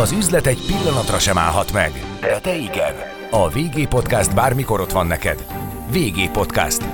[0.00, 2.94] Az üzlet egy pillanatra sem állhat meg, de te igen.
[3.30, 5.46] A VG Podcast bármikor ott van neked.
[5.92, 6.84] VG Podcast.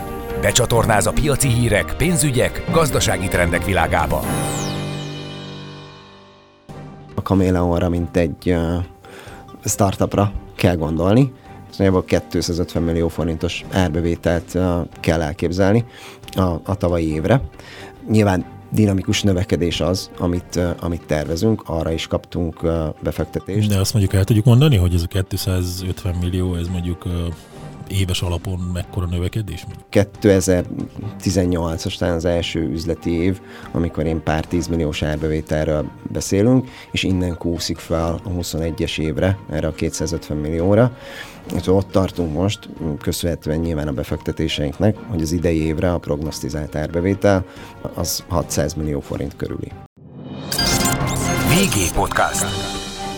[0.40, 4.20] Becsatornáz a piaci hírek, pénzügyek, gazdasági trendek világába.
[7.14, 8.84] A Kameleonra, mint egy uh,
[9.64, 11.32] startupra kell gondolni,
[11.76, 15.84] nagyjából 250 millió forintos árbevételt uh, kell elképzelni
[16.36, 17.40] a, a tavalyi évre.
[18.08, 23.68] Nyilván dinamikus növekedés az, amit, uh, amit tervezünk, arra is kaptunk uh, befektetést.
[23.68, 27.12] De azt mondjuk el tudjuk mondani, hogy ez a 250 millió, ez mondjuk uh,
[27.90, 29.66] éves alapon mekkora növekedés?
[29.92, 33.40] 2018-as talán az első üzleti év,
[33.72, 39.72] amikor én pár tízmilliós árbevételről beszélünk, és innen kúszik fel a 21-es évre, erre a
[39.72, 40.96] 250 millióra.
[41.54, 42.68] És ott tartunk most,
[43.02, 47.44] köszönhetően nyilván a befektetéseinknek, hogy az idei évre a prognosztizált árbevétel
[47.94, 49.72] az 600 millió forint körüli.
[51.48, 52.44] VG Podcast.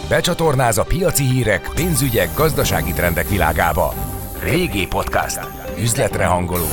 [0.08, 4.11] Becsatornáz a piaci hírek, pénzügyek, gazdasági trendek világába.
[4.44, 5.40] VG Podcast.
[5.78, 6.64] Üzletre hangoló.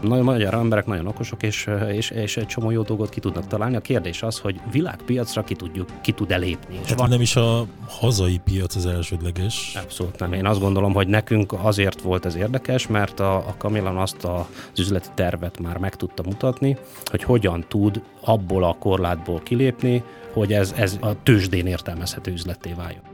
[0.00, 3.76] Nagyon magyar emberek nagyon okosok, és, és, és egy csomó jó dolgot ki tudnak találni.
[3.76, 6.74] A kérdés az, hogy világpiacra ki, tudjuk, ki tud elépni.
[6.74, 9.76] És Tehát van, nem is a hazai piac az elsődleges.
[9.82, 10.32] Abszolút nem.
[10.32, 14.48] Én azt gondolom, hogy nekünk azért volt ez érdekes, mert a, a Kamillan azt a,
[14.72, 20.52] az üzleti tervet már meg tudta mutatni, hogy hogyan tud abból a korlátból kilépni, hogy
[20.52, 23.11] ez, ez a tőzsdén értelmezhető üzletté váljon.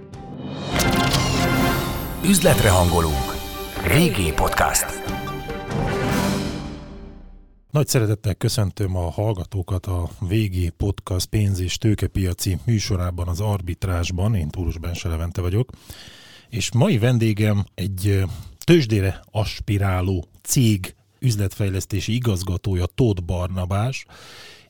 [2.25, 3.37] Üzletre hangolunk.
[3.83, 4.87] VG Podcast.
[7.71, 14.35] Nagy szeretettel köszöntöm a hallgatókat a VG Podcast pénz- és tőkepiaci műsorában, az arbitrásban.
[14.35, 15.71] Én Túrus Bense vagyok.
[16.49, 18.25] És mai vendégem egy
[18.65, 24.07] tőzsdére aspiráló cég üzletfejlesztési igazgatója Tóth Barnabás,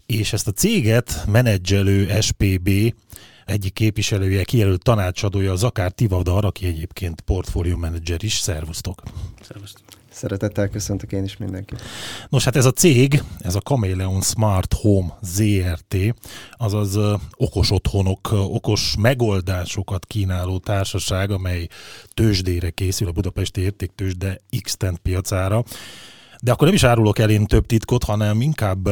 [0.06, 2.70] és ezt a céget menedzselő SPB
[3.48, 8.32] egyik képviselője, kijelölt tanácsadója, Zakár Tivadar, aki egyébként portfólió menedzser is.
[8.32, 9.02] Szervusztok!
[9.40, 9.82] Szervusztok.
[10.10, 11.82] Szeretettel köszöntök én is mindenkit.
[12.28, 15.96] Nos, hát ez a cég, ez a Chameleon Smart Home ZRT,
[16.52, 16.98] azaz
[17.36, 21.66] okos otthonok, okos megoldásokat kínáló társaság, amely
[22.14, 25.64] tőzsdére készül a Budapesti Értéktőzsde x piacára.
[26.42, 28.88] De akkor nem is árulok el én több titkot, hanem inkább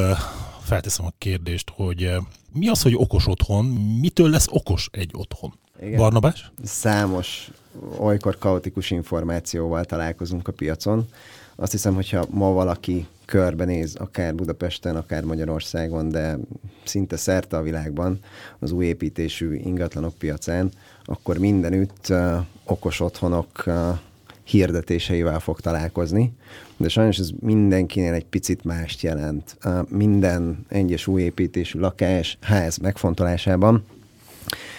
[0.62, 2.10] felteszem a kérdést, hogy
[2.58, 3.64] mi az, hogy okos otthon,
[4.00, 5.52] mitől lesz okos egy otthon?
[5.80, 5.96] Igen.
[5.98, 6.50] Barnabás?
[6.64, 7.50] Számos
[7.98, 11.08] olykor kaotikus információval találkozunk a piacon.
[11.56, 16.38] Azt hiszem, hogyha ma valaki körbenéz, akár Budapesten, akár Magyarországon, de
[16.84, 18.18] szinte szerte a világban
[18.58, 20.70] az új építésű ingatlanok piacán,
[21.04, 23.98] akkor mindenütt uh, okos otthonok uh,
[24.46, 26.32] hirdetéseivel fog találkozni,
[26.76, 29.58] de sajnos ez mindenkinél egy picit mást jelent.
[29.88, 33.84] Minden egyes új építésű lakás, ház megfontolásában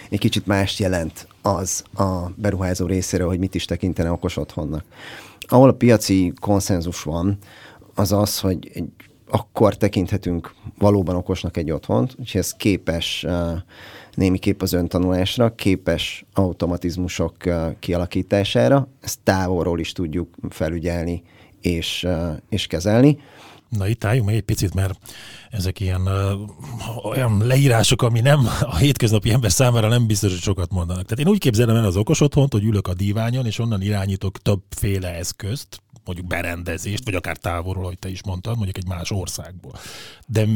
[0.08, 4.84] egy kicsit mást jelent az a beruházó részéről, hogy mit is tekintene okos otthonnak.
[5.40, 7.38] Ahol a piaci konszenzus van,
[7.94, 8.88] az az, hogy egy,
[9.30, 13.26] akkor tekinthetünk valóban okosnak egy otthont, hogy ez képes
[14.18, 21.22] némiképp az öntanulásra, képes automatizmusok uh, kialakítására, ezt távolról is tudjuk felügyelni
[21.60, 23.18] és, uh, és kezelni.
[23.68, 24.98] Na itt álljunk meg egy picit, mert
[25.50, 26.32] ezek ilyen ö,
[27.02, 31.04] olyan leírások, ami nem a hétköznapi ember számára nem biztos, hogy sokat mondanak.
[31.04, 34.38] Tehát én úgy képzelem el az okos otthont, hogy ülök a diványon, és onnan irányítok
[34.38, 39.72] többféle eszközt, mondjuk berendezést, vagy akár távolról, ahogy te is mondtad, mondjuk egy más országból.
[40.26, 40.46] De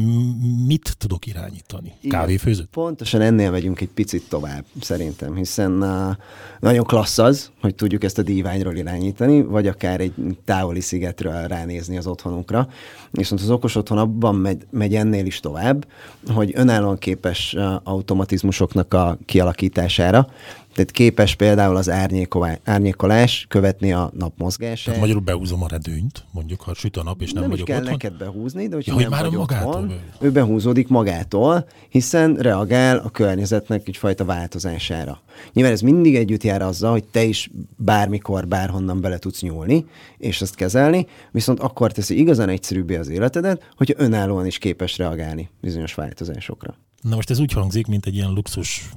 [0.65, 1.93] mit tudok irányítani?
[2.09, 2.67] Kávéfőzőt?
[2.71, 6.15] Pontosan ennél megyünk egy picit tovább, szerintem, hiszen uh,
[6.59, 10.13] nagyon klassz az, hogy tudjuk ezt a díványról irányítani, vagy akár egy
[10.45, 12.67] távoli szigetről ránézni az otthonunkra.
[13.11, 15.87] Viszont az okos otthon abban megy, megy ennél is tovább,
[16.27, 20.27] hogy önállóan képes automatizmusoknak a kialakítására,
[20.73, 24.85] tehát képes például az árnyékolá- árnyékolás követni a nap mozgását.
[24.85, 27.77] Tehát magyarul behúzom a redőnyt, mondjuk ha süt a nap, és nem, nem vagyok kell
[27.77, 27.91] otthon.
[27.91, 32.35] neked behúzni, de hogyha Ja, hogy nem már vagy magától otthon, ő behúzódik magától, hiszen
[32.35, 35.21] reagál a környezetnek egyfajta változására.
[35.53, 39.85] Nyilván ez mindig együtt jár azzal, hogy te is bármikor, bárhonnan bele tudsz nyúlni,
[40.17, 45.49] és ezt kezelni, viszont akkor teszi igazán egyszerűbbé az életedet, hogyha önállóan is képes reagálni
[45.61, 46.75] bizonyos változásokra.
[47.01, 48.89] Na most ez úgy hangzik, mint egy ilyen luxus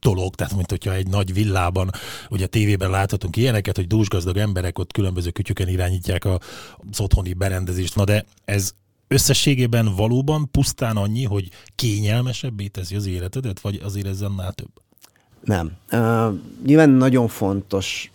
[0.00, 1.90] dolog, tehát mint hogyha egy nagy villában,
[2.28, 7.96] ugye a tévében láthatunk ilyeneket, hogy dúsgazdag emberek ott különböző kütyüken irányítják az otthoni berendezést.
[7.96, 8.72] Na de ez
[9.08, 14.70] összességében valóban pusztán annyi, hogy kényelmesebbé teszi az életedet, vagy azért ez annál több?
[15.44, 15.72] Nem.
[15.92, 18.10] Uh, nyilván nagyon fontos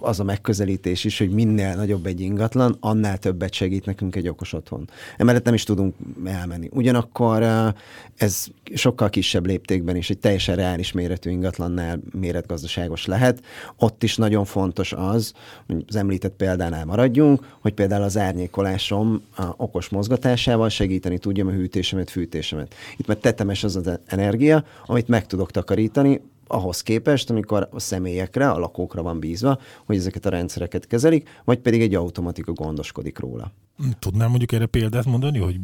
[0.00, 4.52] az a megközelítés is, hogy minél nagyobb egy ingatlan, annál többet segít nekünk egy okos
[4.52, 4.88] otthon.
[5.16, 5.94] Emellett nem is tudunk
[6.24, 6.68] elmenni.
[6.72, 7.68] Ugyanakkor uh,
[8.16, 13.42] ez sokkal kisebb léptékben is egy teljesen reális méretű ingatlannál méretgazdaságos lehet.
[13.76, 15.32] Ott is nagyon fontos az,
[15.66, 21.50] hogy az említett példánál maradjunk, hogy például az árnyékolásom a okos mozgatásával segíteni tudjam a
[21.50, 22.74] hűtésemet, fűtésemet.
[22.96, 28.50] Itt mert tetemes az az energia, amit meg tudok takarítani, ahhoz képest, amikor a személyekre,
[28.50, 33.52] a lakókra van bízva, hogy ezeket a rendszereket kezelik, vagy pedig egy automatika gondoskodik róla.
[33.98, 35.56] Tudnám mondjuk erre példát mondani, hogy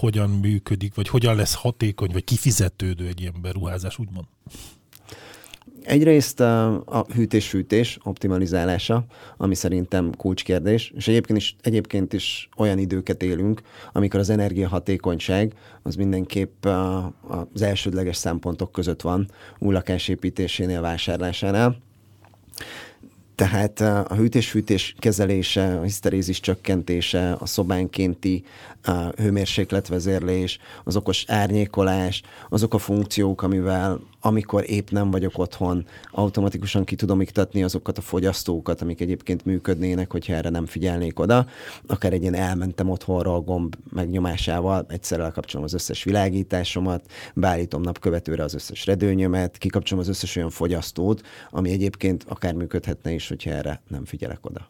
[0.00, 4.26] hogyan működik, vagy hogyan lesz hatékony, vagy kifizetődő egy ilyen beruházás, úgymond?
[5.82, 9.04] Egyrészt a, hűtés-fűtés optimalizálása,
[9.36, 13.62] ami szerintem kulcskérdés, és egyébként is, egyébként is olyan időket élünk,
[13.92, 15.52] amikor az energiahatékonyság
[15.82, 16.66] az mindenképp
[17.54, 21.76] az elsődleges szempontok között van új lakásépítésénél, vásárlásánál.
[23.34, 28.44] Tehát a hűtés-fűtés kezelése, a hiszterézis csökkentése, a szobánkénti
[28.82, 36.84] a hőmérsékletvezérlés, az okos árnyékolás, azok a funkciók, amivel amikor épp nem vagyok otthon, automatikusan
[36.84, 41.46] ki tudom iktatni azokat a fogyasztókat, amik egyébként működnének, hogyha erre nem figyelnék oda.
[41.86, 48.42] Akár egy ilyen elmentem otthonra a gomb megnyomásával, egyszerre lekapcsolom az összes világításomat, beállítom napkövetőre
[48.42, 53.82] az összes redőnyömet, kikapcsolom az összes olyan fogyasztót, ami egyébként akár működhetne is, hogyha erre
[53.88, 54.68] nem figyelek oda.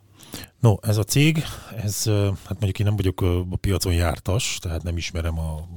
[0.60, 1.42] No, ez a cég,
[1.84, 2.04] ez,
[2.44, 3.20] hát mondjuk én nem vagyok
[3.50, 5.68] a piacon jártas, tehát nem ismerem a,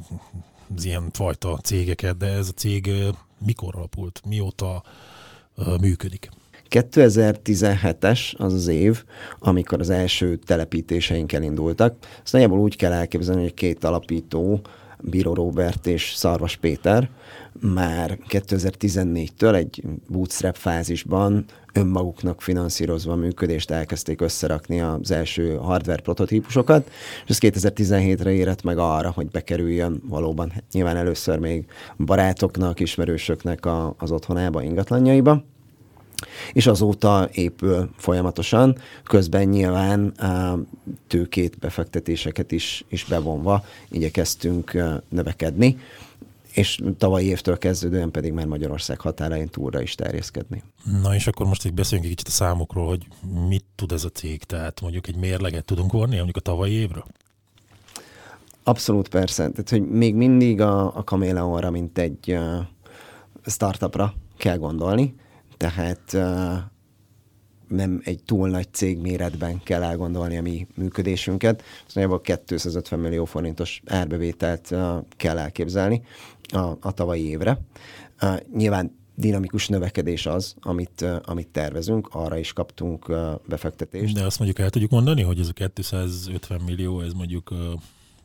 [0.76, 2.90] az ilyen fajta cégeket, de ez a cég
[3.46, 4.84] mikor alapult, mióta
[5.82, 6.30] működik?
[6.70, 9.04] 2017-es az az év,
[9.40, 11.96] amikor az első telepítéseink elindultak.
[12.24, 14.62] Ezt nagyjából úgy kell elképzelni, hogy két alapító,
[15.00, 17.10] Bíró Robert és Szarvas Péter
[17.60, 26.90] már 2014-től egy bootstrap fázisban önmaguknak finanszírozva a működést elkezdték összerakni az első hardware prototípusokat,
[27.26, 31.66] és ez 2017-re érett meg arra, hogy bekerüljön valóban hát nyilván először még
[31.98, 35.44] barátoknak, ismerősöknek a, az otthonába, ingatlanjaiba.
[36.54, 40.14] És azóta épül folyamatosan, közben nyilván
[41.08, 44.78] tőkét, befektetéseket is, is bevonva igyekeztünk
[45.10, 45.78] növekedni
[46.54, 50.64] és tavalyi évtől kezdődően pedig már Magyarország határain túlra is terjeszkedni.
[51.02, 53.08] Na és akkor most egy beszéljünk egy kicsit a számokról, hogy
[53.48, 57.06] mit tud ez a cég, tehát mondjuk egy mérleget tudunk vonni mondjuk a tavalyi évről?
[58.64, 62.60] Abszolút persze, tehát hogy még mindig a, a Kameleonra, mint egy uh,
[63.46, 65.16] startupra kell gondolni,
[65.58, 66.54] tehát uh,
[67.68, 71.64] nem egy túl nagy cég méretben kell elgondolni a mi működésünket.
[71.86, 74.76] Szóval 250 millió forintos árbevételt
[75.18, 76.02] kell elképzelni
[76.54, 77.60] a, a tavalyi évre.
[78.22, 84.14] Uh, nyilván dinamikus növekedés az, amit, uh, amit tervezünk, arra is kaptunk uh, befektetést.
[84.14, 87.58] De azt mondjuk el tudjuk mondani, hogy ez a 250 millió, ez mondjuk uh,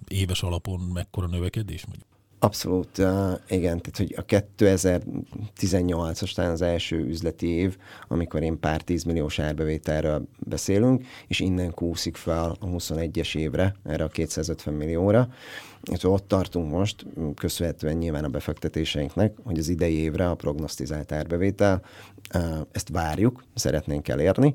[0.09, 1.87] éves alapon mekkora növekedés?
[1.87, 2.07] Mondjuk?
[2.41, 2.99] Abszolút,
[3.49, 7.77] igen, tehát hogy a 2018-as talán az első üzleti év,
[8.09, 14.09] amikor én pár tízmilliós árbevételről beszélünk, és innen kúszik fel a 21-es évre, erre a
[14.09, 15.29] 250 millióra,
[15.91, 21.83] és ott tartunk most, köszönhetően nyilván a befektetéseinknek, hogy az idei évre a prognosztizált árbevétel,
[22.73, 24.55] ezt várjuk, szeretnénk elérni,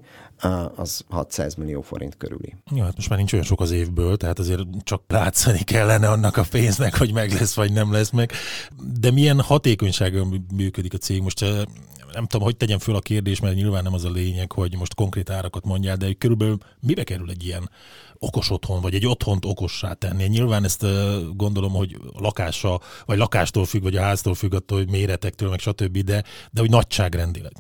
[0.76, 2.56] az 600 millió forint körüli.
[2.76, 6.38] Ja, hát most már nincs olyan sok az évből, tehát azért csak látszani kellene annak
[6.38, 8.32] a pénznek, hogy meg lesz, vagy nem lesz meg.
[9.00, 11.22] De milyen hatékonysággal működik a cég?
[11.22, 11.46] Most
[12.14, 14.96] nem tudom, hogy tegyem föl a kérdést, mert nyilván nem az a lényeg, hogy most
[14.96, 17.70] konkrét árakat mondjál, de körülbelül mibe kerül egy ilyen
[18.20, 20.24] okos otthon, vagy egy otthont okossá tenni?
[20.24, 20.86] Nyilván ezt
[21.36, 25.98] gondolom, hogy lakása, vagy lakástól függ, vagy a háztól függ, attól, hogy méretektől, meg stb.,
[25.98, 27.54] de, de hogy nagyságrendileg.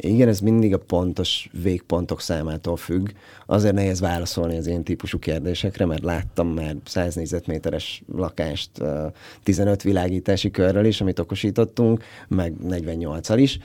[0.00, 3.08] Igen, ez mindig a pontos végpontok számától függ.
[3.46, 8.70] Azért nehéz válaszolni az én típusú kérdésekre, mert láttam már 100 négyzetméteres lakást
[9.42, 13.58] 15 világítási körrel is, amit okosítottunk, meg 48-al is.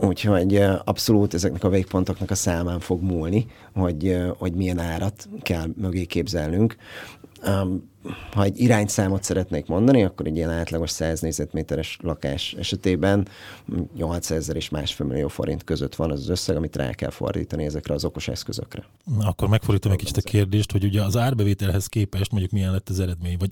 [0.00, 6.04] Úgyhogy abszolút ezeknek a végpontoknak a számán fog múlni, hogy, hogy milyen árat kell mögé
[6.04, 6.76] képzelnünk.
[8.30, 13.28] Ha egy irányszámot szeretnék mondani, akkor egy ilyen átlagos 100 négyzetméteres lakás esetében
[13.96, 17.64] 800 ezer és másfél millió forint között van az, az összeg, amit rá kell fordítani
[17.64, 18.84] ezekre az okos eszközökre.
[19.18, 22.88] Na, akkor megfordítom egy kicsit a kérdést, hogy ugye az árbevételhez képest mondjuk milyen lett
[22.88, 23.50] az eredmény, vagy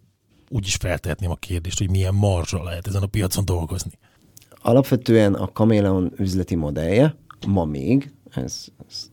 [0.49, 3.90] úgy is feltehetném a kérdést, hogy milyen marzsa lehet ezen a piacon dolgozni.
[4.62, 7.16] Alapvetően a Kameleon üzleti modellje
[7.47, 9.11] ma még, ez, ez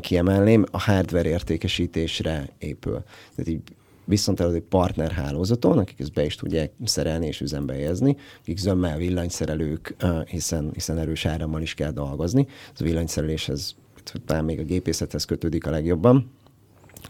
[0.00, 3.02] kiemelném, a hardware értékesítésre épül.
[3.34, 3.62] Tehát így
[4.04, 10.70] viszonteladói partnerhálózaton, akik ezt be is tudják szerelni és üzembe helyezni, akik zömmel villanyszerelők, hiszen,
[10.72, 12.46] hiszen erős árammal is kell dolgozni.
[12.74, 13.76] Ez a villanyszereléshez
[14.26, 16.30] talán még a gépészethez kötődik a legjobban.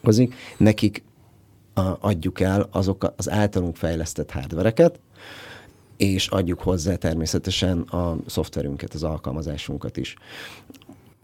[0.02, 0.34] Hozik.
[0.56, 1.02] Nekik
[2.00, 5.00] adjuk el azok az általunk fejlesztett hardvereket,
[5.96, 10.16] és adjuk hozzá természetesen a szoftverünket, az alkalmazásunkat is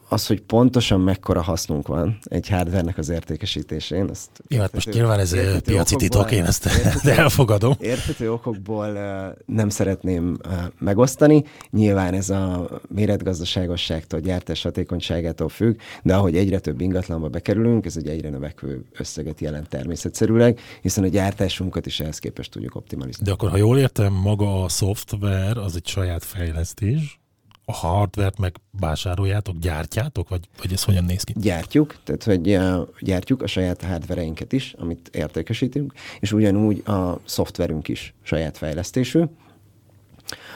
[0.09, 4.09] az, hogy pontosan mekkora hasznunk van egy hardvernek az értékesítésén.
[4.11, 7.75] Azt Jó, hát most nyilván ez piaci titok, én ezt értető, elfogadom.
[7.81, 11.45] Érthető okokból uh, nem szeretném uh, megosztani.
[11.71, 18.09] Nyilván ez a méretgazdaságosságtól, gyártás hatékonyságától függ, de ahogy egyre több ingatlanba bekerülünk, ez egy
[18.09, 23.25] egyre növekvő összeget jelent természetszerűleg, hiszen a gyártásunkat is ehhez képest tudjuk optimalizálni.
[23.25, 27.21] De akkor, ha jól értem, maga a szoftver az egy saját fejlesztés,
[27.69, 31.33] a hardvert meg vásároljátok, gyártjátok, vagy, vagy ez hogyan néz ki?
[31.37, 32.59] Gyártjuk, tehát hogy
[33.01, 39.23] gyártjuk a saját hardvereinket is, amit értékesítünk, és ugyanúgy a szoftverünk is saját fejlesztésű.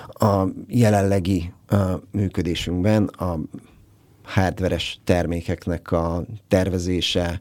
[0.08, 1.76] A jelenlegi a
[2.10, 3.38] működésünkben a
[4.22, 7.40] hardveres termékeknek a tervezése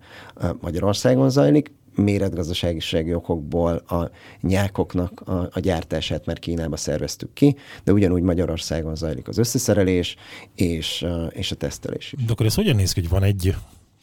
[0.62, 4.10] Magyarországon zajlik, méretgazdaságisági okokból a
[4.42, 10.16] nyákoknak a, a gyártását már Kínába szerveztük ki, de ugyanúgy Magyarországon zajlik az összeszerelés
[10.56, 12.26] és, és a tesztelés is.
[12.26, 13.56] De akkor ez hogyan néz ki, hogy van egy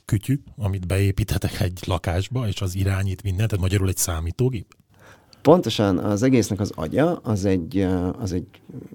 [0.04, 4.74] kütyű, amit beépíthetek egy lakásba, és az irányít mindent, tehát magyarul egy számítógép?
[5.42, 7.86] Pontosan az egésznek az agya, az egy,
[8.18, 8.46] az egy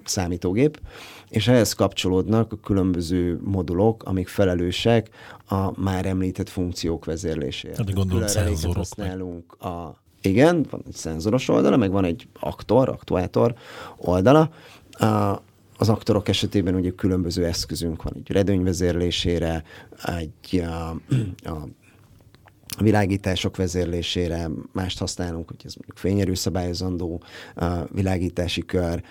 [0.04, 0.80] számítógép,
[1.32, 5.08] és ehhez kapcsolódnak a különböző modulok, amik felelősek
[5.48, 7.74] a már említett funkciók vezérlésére.
[7.76, 8.76] Hát gondolom szenzorok.
[8.76, 13.54] Használunk a, igen, van egy szenzoros oldala, meg van egy aktor, aktuátor
[13.96, 14.50] oldala.
[14.90, 15.06] A,
[15.76, 19.64] az aktorok esetében ugye különböző eszközünk van, egy redőnyvezérlésére,
[20.04, 20.90] egy a,
[21.48, 21.68] a
[22.78, 27.22] világítások vezérlésére, mást használunk, hogy ez mondjuk fényerő szabályozandó
[27.90, 29.02] világítási kör,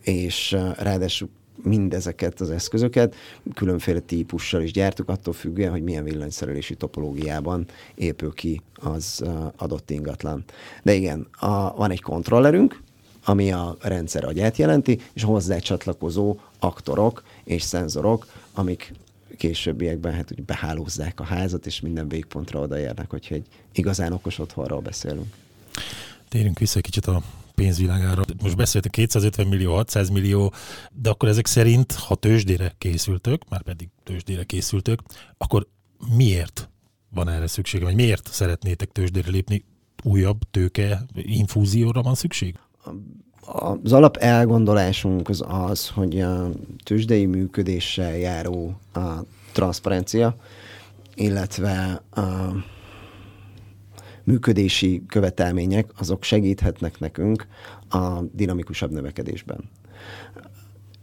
[0.00, 1.28] és ráadásul
[1.62, 3.14] mindezeket az eszközöket
[3.54, 9.24] különféle típussal is gyártuk, attól függően, hogy milyen villanyszerelési topológiában épül ki az
[9.56, 10.44] adott ingatlan.
[10.82, 12.82] De igen, a, van egy kontrollerünk,
[13.24, 18.92] ami a rendszer agyát jelenti, és hozzá csatlakozó aktorok és szenzorok, amik
[19.36, 24.80] későbbiekben hát úgy behálózzák a házat, és minden végpontra odaérnek, hogyha egy igazán okos otthonról
[24.80, 25.34] beszélünk.
[26.28, 27.22] Térjünk vissza egy kicsit a
[27.58, 28.22] pénzvilágára.
[28.42, 30.52] Most beszéltünk 250 millió, 600 millió,
[30.92, 35.02] de akkor ezek szerint, ha tőzsdére készültök, már pedig tőzsdére készültök,
[35.38, 35.66] akkor
[36.16, 36.68] miért
[37.10, 39.64] van erre szükség, vagy miért szeretnétek tőzsdére lépni?
[40.02, 42.58] Újabb tőke infúzióra van szükség?
[43.40, 46.50] Az alap elgondolásunk az az, hogy a
[46.84, 49.08] tőzsdei működéssel járó a
[49.52, 50.36] transzparencia,
[51.14, 52.52] illetve a
[54.28, 57.46] működési követelmények, azok segíthetnek nekünk
[57.88, 59.70] a dinamikusabb növekedésben.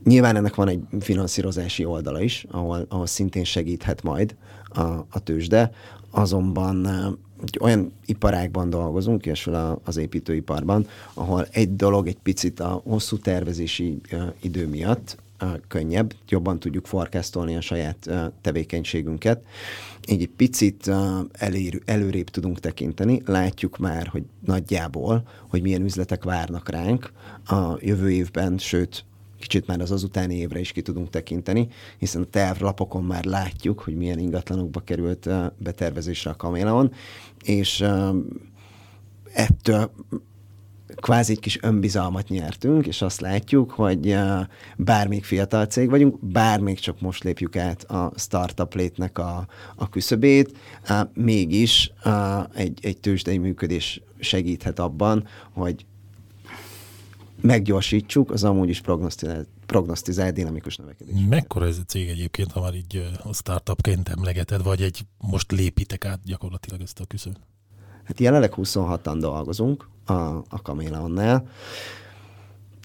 [0.03, 4.35] Nyilván ennek van egy finanszírozási oldala is, ahol, ahol szintén segíthet majd
[4.69, 5.71] a, a tőzsde,
[6.11, 6.87] azonban
[7.59, 14.01] olyan iparágban dolgozunk, kiesül az építőiparban, ahol egy dolog egy picit a hosszú tervezési
[14.41, 15.17] idő miatt
[15.67, 18.09] könnyebb, jobban tudjuk forecastolni a saját
[18.41, 19.43] tevékenységünket.
[20.07, 20.91] Így egy picit
[21.31, 27.11] elér, előrébb tudunk tekinteni, látjuk már, hogy nagyjából, hogy milyen üzletek várnak ránk
[27.45, 29.05] a jövő évben, sőt,
[29.39, 33.95] kicsit már az azutáni évre is ki tudunk tekinteni, hiszen a tervlapokon már látjuk, hogy
[33.95, 36.91] milyen ingatlanokba került betervezésre a Kaméleon,
[37.43, 37.85] és
[39.33, 39.91] ettől
[40.95, 44.17] kvázi egy kis önbizalmat nyertünk, és azt látjuk, hogy
[44.77, 49.47] bár még fiatal cég vagyunk, bár még csak most lépjük át a startup létnek a,
[49.75, 50.57] a küszöbét,
[51.13, 51.91] mégis
[52.53, 55.85] egy, egy tőzsdei működés segíthet abban, hogy
[57.41, 61.15] meggyorsítsuk az amúgy is prognosztizált, prognosztizált dinamikus növekedés.
[61.29, 66.05] Mekkora ez a cég egyébként, ha már így a startupként emlegeted, vagy egy most lépitek
[66.05, 67.39] át gyakorlatilag ezt a küszöt?
[68.05, 71.47] Hát jelenleg 26-an dolgozunk a, a Kameleonnál,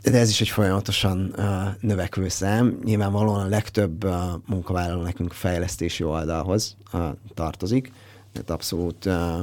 [0.02, 1.44] de ez is egy folyamatosan uh,
[1.80, 2.78] növekvő szám.
[2.84, 4.12] Nyilvánvalóan a legtöbb uh,
[4.46, 7.92] munkavállaló nekünk fejlesztési oldalhoz uh, tartozik,
[8.32, 9.40] tehát abszolút uh,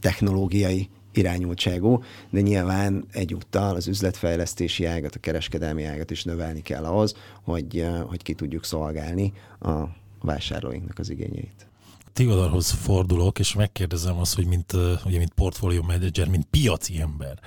[0.00, 7.14] technológiai irányultságú, de nyilván egyúttal az üzletfejlesztési ágat, a kereskedelmi ágat is növelni kell ahhoz,
[7.42, 9.82] hogy, hogy ki tudjuk szolgálni a
[10.22, 11.66] vásárlóinknak az igényeit.
[12.14, 14.72] Ti oldalhoz fordulok, és megkérdezem azt, hogy mint,
[15.04, 17.38] ugye, mint portfólió menedzser, mint piaci ember,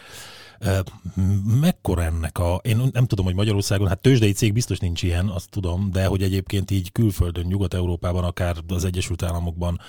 [1.62, 5.50] Mekkora ennek a, én nem tudom, hogy Magyarországon, hát tőzsdei cég biztos nincs ilyen, azt
[5.50, 9.80] tudom, de hogy egyébként így külföldön, Nyugat-Európában, akár az Egyesült Államokban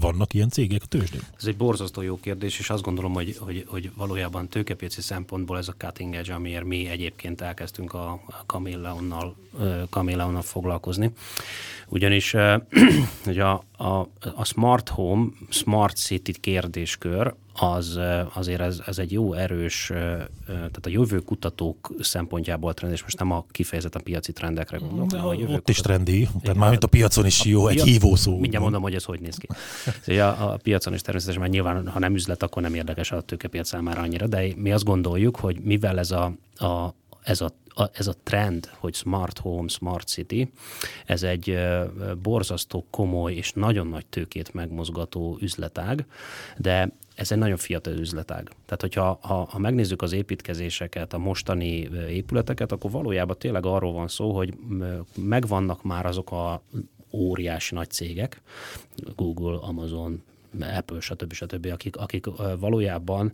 [0.00, 1.20] vannak ilyen cégek a tőzsdén?
[1.38, 5.68] Ez egy borzasztó jó kérdés, és azt gondolom, hogy, hogy, hogy valójában tőkepiaci szempontból ez
[5.68, 9.36] a cutting edge, amiért mi egyébként elkezdtünk a Camilleonnal,
[9.90, 11.12] Camilleonnal foglalkozni.
[11.88, 12.34] Ugyanis
[13.24, 17.98] hogy a, a, a smart home, smart city kérdéskör, az
[18.34, 19.86] azért ez, ez egy jó erős,
[20.46, 25.08] tehát a jövő kutatók szempontjából trend, és most nem a kifejezetten piaci trendekre gondolok.
[25.08, 25.70] De a jövő ott kutató...
[25.70, 27.80] is trendi, tehát már a piacon is a jó, piac...
[27.80, 28.38] egy hívószó.
[28.38, 29.46] Mindjárt mondom, hogy ez hogy néz ki.
[30.00, 33.20] Szóval a, a piacon is természetesen, mert nyilván, ha nem üzlet, akkor nem érdekes a
[33.20, 37.90] tőkepiac számára annyira, de mi azt gondoljuk, hogy mivel ez a, a ez a a,
[37.92, 40.52] ez a trend, hogy smart home, smart city,
[41.06, 41.58] ez egy
[42.22, 46.06] borzasztó komoly és nagyon nagy tőkét megmozgató üzletág,
[46.56, 48.48] de ez egy nagyon fiatal üzletág.
[48.64, 54.08] Tehát, hogyha ha, ha megnézzük az építkezéseket, a mostani épületeket, akkor valójában tényleg arról van
[54.08, 54.54] szó, hogy
[55.14, 56.62] megvannak már azok a
[57.10, 58.40] óriási nagy cégek,
[59.16, 60.22] Google, Amazon,
[60.60, 61.32] Apple, stb.
[61.32, 62.26] stb., akik, akik
[62.58, 63.32] valójában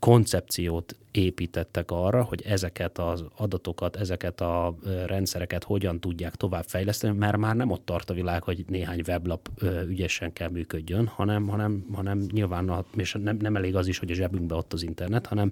[0.00, 4.74] koncepciót építettek arra, hogy ezeket az adatokat, ezeket a
[5.06, 9.48] rendszereket hogyan tudják tovább fejleszteni, mert már nem ott tart a világ, hogy néhány weblap
[9.88, 14.14] ügyesen kell működjön, hanem, hanem, hanem nyilván, és nem, nem elég az is, hogy a
[14.14, 15.48] zsebünkbe ott az internet, hanem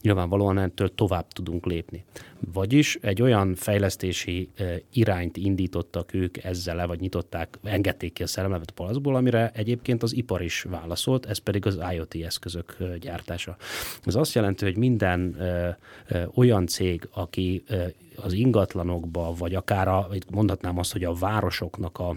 [0.00, 2.04] nyilvánvalóan ettől tovább tudunk lépni.
[2.52, 4.48] Vagyis egy olyan fejlesztési
[4.92, 10.02] irányt indítottak ők ezzel le, vagy nyitották, engedték ki a szellemet a palaszból, amire egyébként
[10.02, 13.56] az ipar is válaszolt, ez pedig az IoT eszközök gyártása.
[14.04, 15.68] Ez azt jelenti, hogy minden ö,
[16.08, 17.84] ö, olyan cég, aki ö,
[18.16, 22.16] az ingatlanokba, vagy akár a, mondhatnám azt, hogy a városoknak a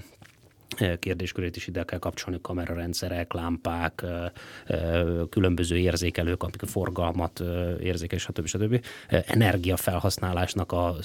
[1.00, 4.05] kérdéskörét is ide kell kapcsolni, kamerarendszerek, lámpák,
[5.29, 7.44] különböző érzékelők, amik a forgalmat
[7.79, 8.46] érzékel, stb.
[8.46, 8.86] stb.
[9.10, 10.96] Energiafelhasználásnak a,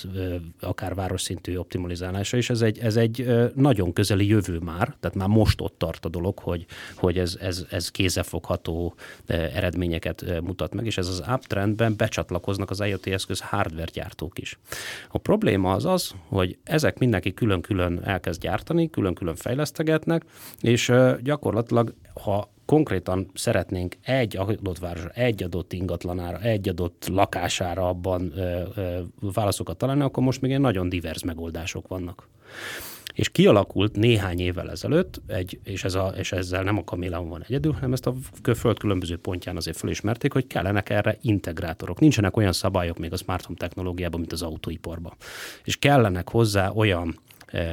[0.60, 5.28] akár város szintű optimalizálása, és ez egy, ez egy nagyon közeli jövő már, tehát már
[5.28, 8.94] most ott tart a dolog, hogy, hogy ez, ez, ez kézefogható
[9.26, 14.58] eredményeket mutat meg, és ez az uptrendben becsatlakoznak az IoT eszköz hardware gyártók is.
[15.08, 20.24] A probléma az az, hogy ezek mindenki külön-külön elkezd gyártani, külön-külön fejleszteni, fejlesztegetnek,
[20.60, 28.32] és gyakorlatilag, ha konkrétan szeretnénk egy adott város, egy adott ingatlanára, egy adott lakására abban
[28.36, 32.28] ö, ö, válaszokat találni, akkor most még egy nagyon divers megoldások vannak.
[33.14, 37.42] És kialakult néhány évvel ezelőtt, egy, és, ez a, és ezzel nem a Kamilán van
[37.48, 38.14] egyedül, hanem ezt a
[38.54, 42.00] föld különböző pontján azért fölismerték, hogy kellenek erre integrátorok.
[42.00, 45.12] Nincsenek olyan szabályok még a smart home technológiában, mint az autóiparban.
[45.64, 47.18] És kellenek hozzá olyan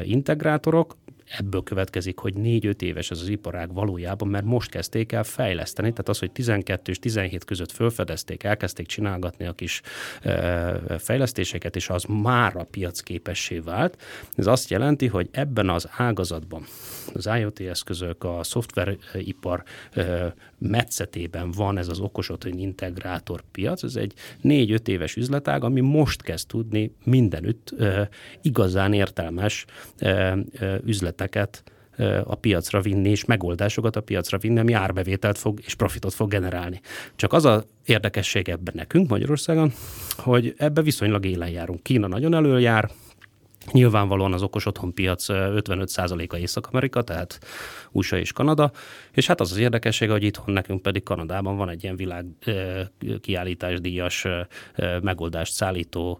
[0.03, 0.95] integrátorok,
[1.29, 6.09] ebből következik, hogy 4-5 éves ez az iparág valójában, mert most kezdték el fejleszteni, tehát
[6.09, 9.81] az, hogy 12 és 17 között felfedezték, elkezdték csinálgatni a kis
[10.97, 14.01] fejlesztéseket, és az már a piac képessé vált.
[14.35, 16.63] Ez azt jelenti, hogy ebben az ágazatban
[17.13, 19.63] az IoT eszközök, a szoftveripar
[20.57, 24.13] metszetében van ez az okos otthoni integrátor piac, ez egy
[24.43, 27.73] 4-5 éves üzletág, ami most kezd tudni mindenütt
[28.41, 29.65] igazán értelmes
[30.85, 31.63] üzlet ötleteket
[32.23, 36.81] a piacra vinni, és megoldásokat a piacra vinni, ami árbevételt fog és profitot fog generálni.
[37.15, 39.71] Csak az a érdekesség ebben nekünk Magyarországon,
[40.17, 41.83] hogy ebbe viszonylag élen járunk.
[41.83, 42.89] Kína nagyon előjár,
[43.71, 47.39] Nyilvánvalóan az okos otthonpiac 55%-a Észak-Amerika, tehát
[47.91, 48.71] USA és Kanada,
[49.11, 52.25] és hát az az érdekesség, hogy itthon nekünk pedig Kanadában van egy ilyen világ
[53.21, 54.27] kiállításdíjas
[55.01, 56.19] megoldást szállító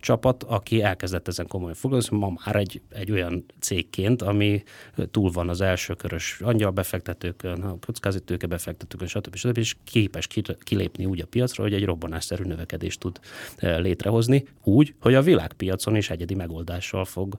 [0.00, 4.62] csapat, aki elkezdett ezen komolyan foglalkozni, ma már egy, egy olyan cégként, ami
[5.10, 9.34] túl van az első körös angyalbefektetőkön, a kockázati tőkebefektetőkön, stb.
[9.34, 9.58] stb.
[9.58, 10.28] és képes
[10.64, 13.20] kilépni úgy a piacra, hogy egy robbanásszerű növekedést tud
[13.60, 17.38] létrehozni, úgy, hogy a világpiacon is egyedi megoldással fog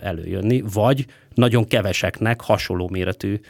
[0.00, 3.40] előjönni, vagy nagyon keveseknek, hasonló méretű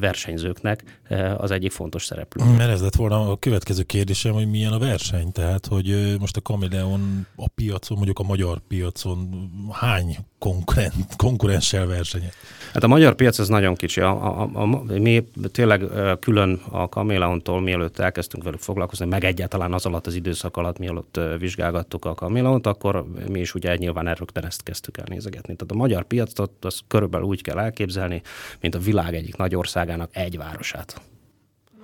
[0.00, 1.00] versenyzőknek
[1.36, 2.44] az egyik fontos szereplő.
[2.56, 6.40] Mert ez lett volna a következő kérdésem, hogy milyen a verseny, tehát hogy most a
[6.40, 12.34] Kameleon a piacon, mondjuk a magyar piacon hány konkurent, konkurenssel versenyez?
[12.72, 14.00] Hát a magyar piac az nagyon kicsi.
[14.00, 14.66] A, a, a,
[14.98, 15.84] mi tényleg
[16.20, 21.20] külön a Kameleontól, mielőtt elkezdtünk velük foglalkozni, meg egyáltalán az alatt az időszak alatt, mielőtt
[21.38, 25.56] vizsgálgattuk a Kameleont, akkor mi is ugye nyilván rögtön ezt kezdtük el nézegetni.
[25.56, 28.22] Tehát a magyar piacot az körülbelül úgy kell elképzelni,
[28.60, 31.00] mint a világ egyik nagy országának egy városát.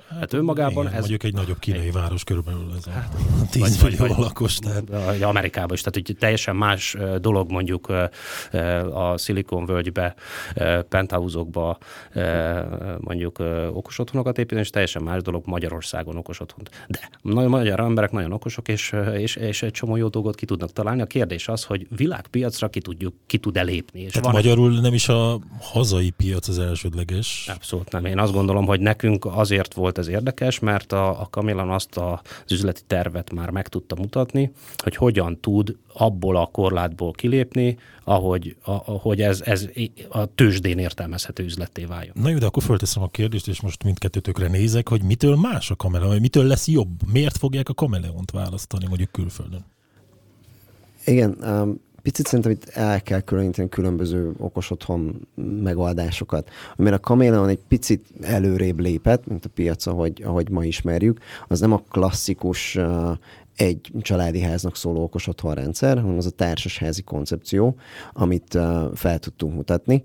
[0.09, 0.99] Hát önmagában Igen, ez...
[0.99, 3.17] mondjuk egy nagyobb kínai város körülbelül ez a Hát,
[3.51, 4.59] 10 vagy- millió lakos.
[4.59, 7.89] Tehát Amerikában is, tehát hogy teljesen más dolog mondjuk
[8.93, 10.15] a Silicon völgybe,
[10.55, 11.79] ö, penthouse-okba
[12.13, 12.61] ö,
[12.99, 13.39] mondjuk
[13.73, 16.71] okos otthonokat építeni, és teljesen más dolog Magyarországon okos otthont.
[16.87, 17.09] De
[17.49, 21.01] magyar emberek nagyon okosok, és, és, és egy csomó jó dolgot ki tudnak találni.
[21.01, 24.01] A kérdés az, hogy világpiacra ki, tudjuk, ki tud elépni.
[24.01, 27.49] És Tehát van magyarul nem is a hazai piac az elsődleges.
[27.55, 28.05] Abszolút nem.
[28.05, 32.23] Én azt gondolom, hogy nekünk azért volt ez érdekes, mert a, a Kamillan azt a,
[32.45, 38.57] az üzleti tervet már meg tudta mutatni, hogy hogyan tud abból a korlátból kilépni, ahogy,
[38.63, 39.69] a, ahogy ez, ez
[40.09, 42.15] a tőzsdén értelmezhető üzletté váljon.
[42.21, 45.77] Na jó, de akkor fölteszem a kérdést, és most mindkettőtökre nézek, hogy mitől más a
[45.77, 47.13] kameleon, vagy mitől lesz jobb?
[47.13, 49.65] Miért fogják a kameleont választani mondjuk külföldön?
[51.05, 55.29] Igen, um, picit szerintem itt el kell különíteni különböző okos otthon
[55.63, 56.51] megoldásokat.
[56.77, 61.61] Amire a Chameleon egy picit előrébb lépett, mint a piac, ahogy, ahogy ma ismerjük, az
[61.61, 63.11] nem a klasszikus uh,
[63.57, 67.77] egy családi háznak szóló okos otthonrendszer, hanem az a társasházi koncepció,
[68.13, 70.05] amit uh, fel tudtunk mutatni.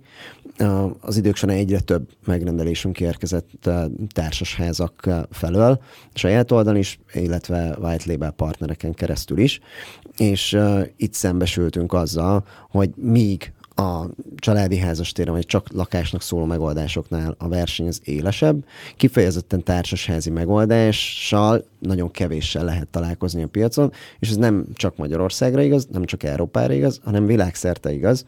[0.99, 5.81] Az idők során egyre több megrendelésünk érkezett uh, társasházak felől,
[6.13, 9.59] saját oldalon is, illetve white label partnereken keresztül is,
[10.17, 10.57] és
[10.97, 14.05] itt szembesültünk azzal, hogy míg a
[14.35, 18.65] családi házastéren, vagy csak lakásnak szóló megoldásoknál a verseny az élesebb.
[18.95, 25.87] Kifejezetten társasházi megoldással nagyon kevéssel lehet találkozni a piacon, és ez nem csak Magyarországra igaz,
[25.91, 28.25] nem csak Európára igaz, hanem világszerte igaz.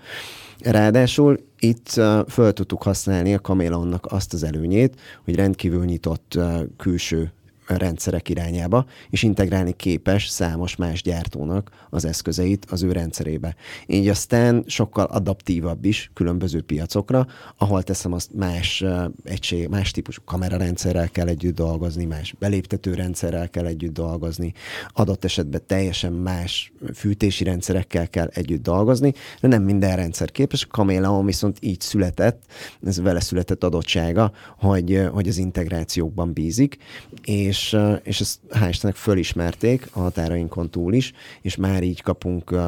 [0.60, 1.90] Ráadásul itt
[2.28, 6.40] föl tudtuk használni a Kamélonnak azt az előnyét, hogy rendkívül nyitott
[6.78, 7.32] külső
[7.68, 13.56] rendszerek irányába, és integrálni képes számos más gyártónak az eszközeit az ő rendszerébe.
[13.86, 18.84] Így aztán sokkal adaptívabb is különböző piacokra, ahol teszem azt más
[19.24, 24.54] egység, más típusú kamerarendszerrel kell együtt dolgozni, más beléptető rendszerrel kell együtt dolgozni,
[24.94, 30.66] adott esetben teljesen más fűtési rendszerekkel kell együtt dolgozni, de nem minden rendszer képes.
[30.66, 32.44] Kameleon viszont így született,
[32.86, 36.78] ez vele született adottsága, hogy, hogy az integrációkban bízik,
[37.24, 37.53] és,
[38.04, 41.12] és ezt hál' Istennek fölismerték a határainkon túl is,
[41.42, 42.60] és már így kapunk uh,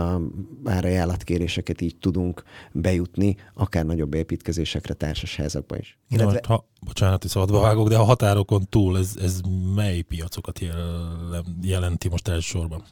[0.64, 5.98] már ajánlatkéréseket, így tudunk bejutni, akár nagyobb építkezésekre, társasházakba is.
[6.10, 6.32] Illetve...
[6.32, 9.42] Most, ha, bocsánat, hogy szabadba vágok, de a határokon túl ez, ez
[9.76, 12.84] mely piacokat jel- jelenti most elsősorban?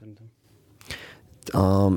[1.46, 1.92] A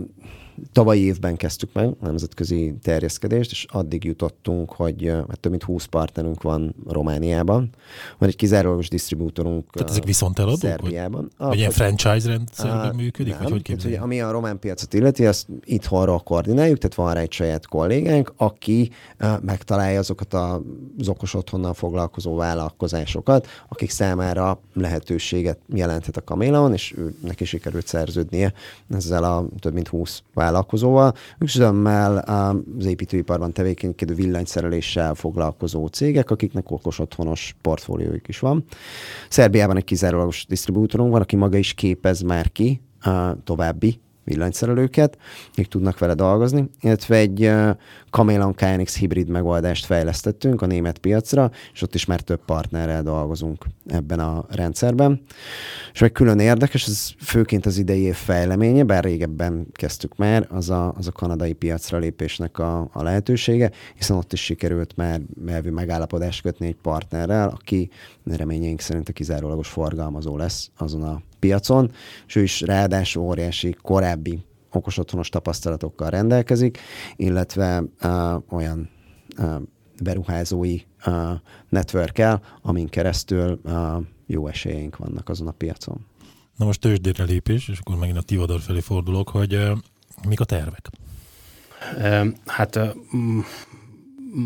[0.73, 5.85] tavalyi évben kezdtük meg a nemzetközi terjeszkedést, és addig jutottunk, hogy hát több mint 20
[5.85, 7.71] partnerünk van Romániában.
[8.19, 10.59] Van egy kizárólagos disztribútorunk Tehát ezek viszont eladók?
[10.59, 11.31] Szerbiában.
[11.39, 13.33] Vagy, vagy ilyen franchise rendszerben működik?
[13.33, 17.15] Nem, vagy hogy tehát, hogy ami a román piacot illeti, azt itthonról koordináljuk, tehát van
[17.15, 18.91] rá egy saját kollégánk, aki
[19.21, 26.95] uh, megtalálja azokat az okos otthonnal foglalkozó vállalkozásokat, akik számára lehetőséget jelenthet a Kameleon, és
[26.97, 28.53] ő, neki sikerült szerződnie
[28.91, 31.13] ezzel a több mint 20 vállalkozóval.
[31.39, 38.65] Üzemmel az építőiparban tevékenykedő villanyszereléssel foglalkozó cégek, akiknek okos otthonos portfóliójuk is van.
[39.29, 42.81] Szerbiában egy kizárólagos disztribútorunk van, aki maga is képez már ki
[43.45, 45.19] további villanyszerelőket,
[45.53, 47.51] akik tudnak vele dolgozni, illetve egy
[48.11, 53.65] Chameleon KNX hibrid megoldást fejlesztettünk a német piacra, és ott is már több partnerrel dolgozunk
[53.87, 55.23] ebben a rendszerben.
[55.93, 60.71] És meg külön érdekes, ez főként az idei év fejleménye, bár régebben kezdtük már, az
[60.71, 65.71] a, az a kanadai piacra lépésnek a, a lehetősége, hiszen ott is sikerült már elvű
[65.71, 67.91] megállapodást kötni egy partnerrel, aki
[68.25, 71.91] reményeink szerint a kizárólagos forgalmazó lesz azon a piacon,
[72.27, 76.79] és ő is ráadásul óriási korábbi okos otthonos tapasztalatokkal rendelkezik,
[77.17, 78.91] illetve uh, olyan
[79.39, 79.55] uh,
[80.03, 81.31] beruházói uh,
[81.69, 82.23] network
[82.63, 86.07] amin keresztül uh, jó esélyeink vannak azon a piacon.
[86.57, 89.79] Na most tőzsdére lépés, és akkor megint a Tivadar felé fordulok, hogy uh,
[90.29, 90.91] mik a tervek?
[91.97, 92.89] Uh, hát uh,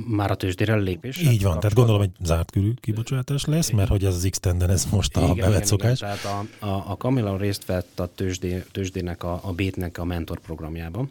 [0.07, 1.23] már a tőzsdére lépés.
[1.23, 4.87] Így van, tehát gondolom egy zárt körű kibocsátás lesz, mert hogy ez az x ez
[4.91, 6.01] most a igen, bevett igen, szokás.
[6.01, 10.05] Igen, tehát a, a, a Camilla részt vett a tőzsdé, tőzsdének, a, a Bétnek a
[10.05, 11.11] mentor programjában,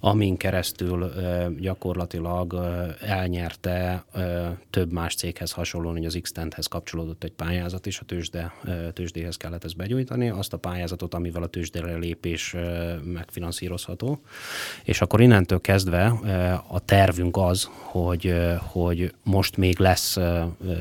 [0.00, 6.32] amin keresztül ö, gyakorlatilag ö, elnyerte ö, több más céghez hasonlóan, hogy az x
[6.68, 11.42] kapcsolódott egy pályázat, és a tőzsde, ö, tőzsdéhez kellett ezt begyújtani, azt a pályázatot, amivel
[11.42, 14.20] a tőzsdére lépés ö, megfinanszírozható.
[14.84, 16.28] És akkor innentől kezdve ö,
[16.68, 20.16] a tervünk az, hogy hogy, hogy most még lesz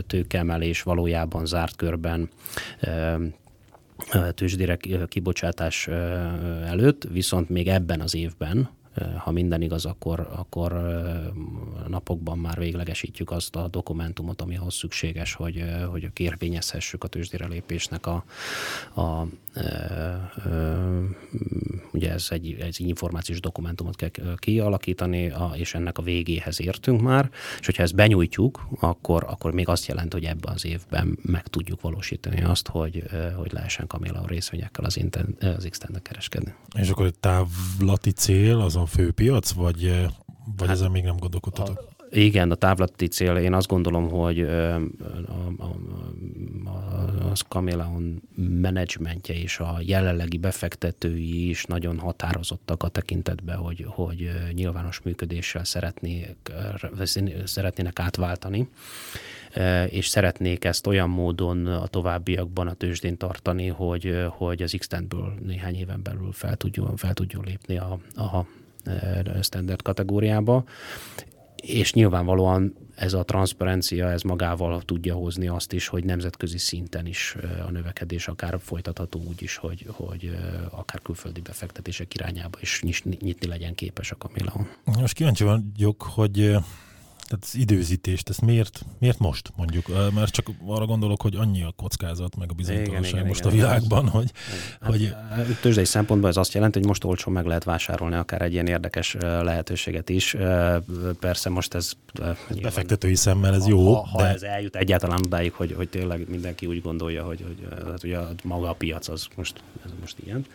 [0.07, 2.29] tőkeemelés valójában zárt körben
[4.33, 5.87] tőzsdére kibocsátás
[6.65, 8.69] előtt, viszont még ebben az évben
[9.17, 10.71] ha minden igaz, akkor, akkor
[11.87, 18.05] napokban már véglegesítjük azt a dokumentumot, ami ahhoz szükséges, hogy, hogy kérvényezhessük a tőzsdére lépésnek
[18.07, 18.23] a,
[19.01, 19.25] a
[21.91, 27.29] ugye ez egy, egy információs dokumentumot kell kialakítani, a, és ennek a végéhez értünk már,
[27.59, 31.81] és hogyha ezt benyújtjuk, akkor, akkor még azt jelent, hogy ebben az évben meg tudjuk
[31.81, 33.03] valósítani azt, hogy,
[33.35, 34.99] hogy lehessen Kamila részvényekkel az,
[35.39, 36.53] az x kereskedni.
[36.77, 39.83] És akkor egy távlati cél az a főpiac, vagy,
[40.57, 41.93] vagy hát, ezen még nem gondolkodtatok?
[42.09, 44.81] Igen, a távlati cél, én azt gondolom, hogy a, a,
[45.57, 45.75] a,
[47.31, 55.01] a Scameleon menedzsmentje és a jelenlegi befektetői is nagyon határozottak a tekintetben, hogy, hogy nyilvános
[55.01, 56.35] működéssel szeretnék,
[57.43, 58.69] szeretnének átváltani
[59.89, 64.87] és szeretnék ezt olyan módon a továbbiakban a tőzsdén tartani, hogy, hogy az x
[65.45, 68.45] néhány éven belül fel tudjon, fel tudjon lépni a, a
[69.41, 70.63] standard kategóriába
[71.65, 77.35] és nyilvánvalóan ez a transzparencia, ez magával tudja hozni azt is, hogy nemzetközi szinten is
[77.67, 80.37] a növekedés akár folytatható úgy is, hogy, hogy
[80.69, 82.81] akár külföldi befektetések irányába is
[83.19, 84.67] nyitni legyen képes a Kamilaon.
[84.83, 86.55] Most kíváncsi vagyok, hogy
[87.27, 89.85] tehát az időzítést, ezt miért, miért most mondjuk?
[90.13, 93.55] Mert csak arra gondolok, hogy annyi a kockázat, meg a bizonytalanság igen, most igen, a
[93.55, 94.31] világban, hogy...
[94.81, 95.13] Hát, hogy...
[95.61, 99.15] Tőzsdei szempontból ez azt jelenti, hogy most olcsó meg lehet vásárolni akár egy ilyen érdekes
[99.19, 100.35] lehetőséget is.
[101.19, 101.91] Persze most ez...
[102.13, 104.27] Nyilván, befektetői szemmel ez jó, ha, ha de...
[104.27, 108.69] ez eljut egyáltalán odáig, hogy, hogy tényleg mindenki úgy gondolja, hogy, hogy, hát ugye maga
[108.69, 110.45] a piac az most, ez most ilyen.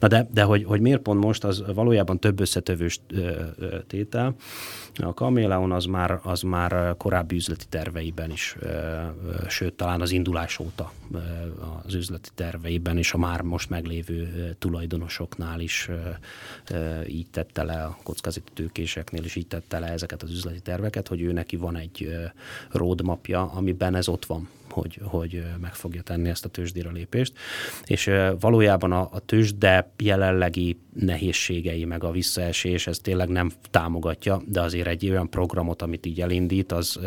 [0.00, 3.00] Na de, de hogy, hogy miért pont most, az valójában több összetövős
[3.86, 4.34] tétel.
[4.94, 8.56] A Kaméleon az már az már korábbi üzleti terveiben is,
[9.48, 10.92] sőt talán az indulás óta
[11.86, 15.90] az üzleti terveiben is a már most meglévő tulajdonosoknál is
[17.06, 21.20] így tette le a kockázati tőkéseknél is így tette le ezeket az üzleti terveket, hogy
[21.20, 22.28] ő neki van egy
[22.70, 27.32] roadmapja, amiben ez ott van hogy, hogy meg fogja tenni ezt a tőzsdére lépést.
[27.84, 34.60] És valójában a, a tőzsde jelenlegi nehézségei, meg a visszaesés, ez tényleg nem támogatja, de
[34.60, 36.98] azért egy olyan programot, amit így elindít, az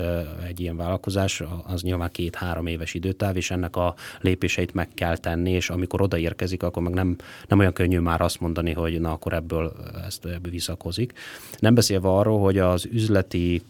[0.47, 5.52] egy ilyen vállalkozás, az nyilván két-három éves időtáv, és ennek a lépéseit meg kell tenni,
[5.52, 7.15] és amikor odaérkezik, akkor meg nem,
[7.47, 9.73] nem olyan könnyű már azt mondani, hogy na akkor ebből
[10.08, 11.13] ezt ebből visszakozik.
[11.60, 13.62] Nem beszélve arról, hogy az üzleti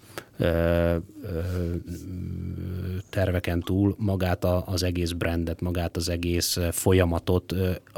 [3.10, 7.54] terveken túl magát az egész brandet, magát az egész folyamatot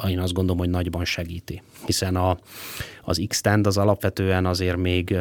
[0.08, 1.62] én azt gondolom, hogy nagyban segíti.
[1.86, 2.38] Hiszen a,
[3.04, 5.15] az X-Tend az alapvetően azért még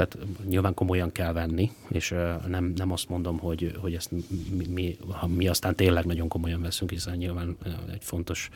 [0.00, 2.14] tehát nyilván komolyan kell venni, és
[2.46, 6.90] nem, nem azt mondom, hogy, hogy ezt mi, mi, mi aztán tényleg nagyon komolyan veszünk,
[6.90, 7.56] hiszen nyilván
[7.92, 8.50] egy fontos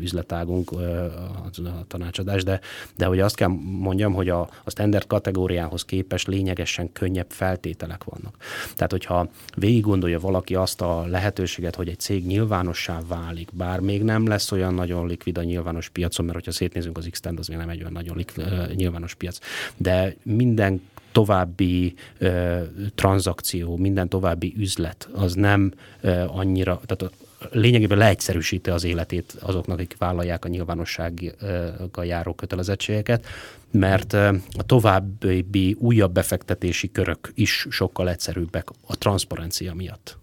[0.00, 2.60] üzletágunk a tanácsadás, de,
[2.96, 8.36] de hogy azt kell mondjam, hogy a, a standard kategóriához képest lényegesen könnyebb feltételek vannak.
[8.74, 14.02] Tehát, hogyha végig gondolja valaki azt a lehetőséget, hogy egy cég nyilvánossá válik, bár még
[14.02, 17.56] nem lesz olyan nagyon likvid a nyilvános piacon, mert hogyha szétnézünk az x az még
[17.56, 19.38] nem egy olyan nagyon likvid, nyilvános piac,
[19.76, 20.16] de
[20.48, 20.80] minden
[21.12, 22.58] további ö,
[22.94, 27.14] tranzakció, minden további üzlet, az nem ö, annyira, tehát
[27.50, 33.26] lényegében leegyszerűsíti az életét azoknak, akik vállalják a nyilvánossággal járó kötelezettségeket,
[33.70, 40.16] mert a további újabb befektetési körök is sokkal egyszerűbbek a transzparencia miatt.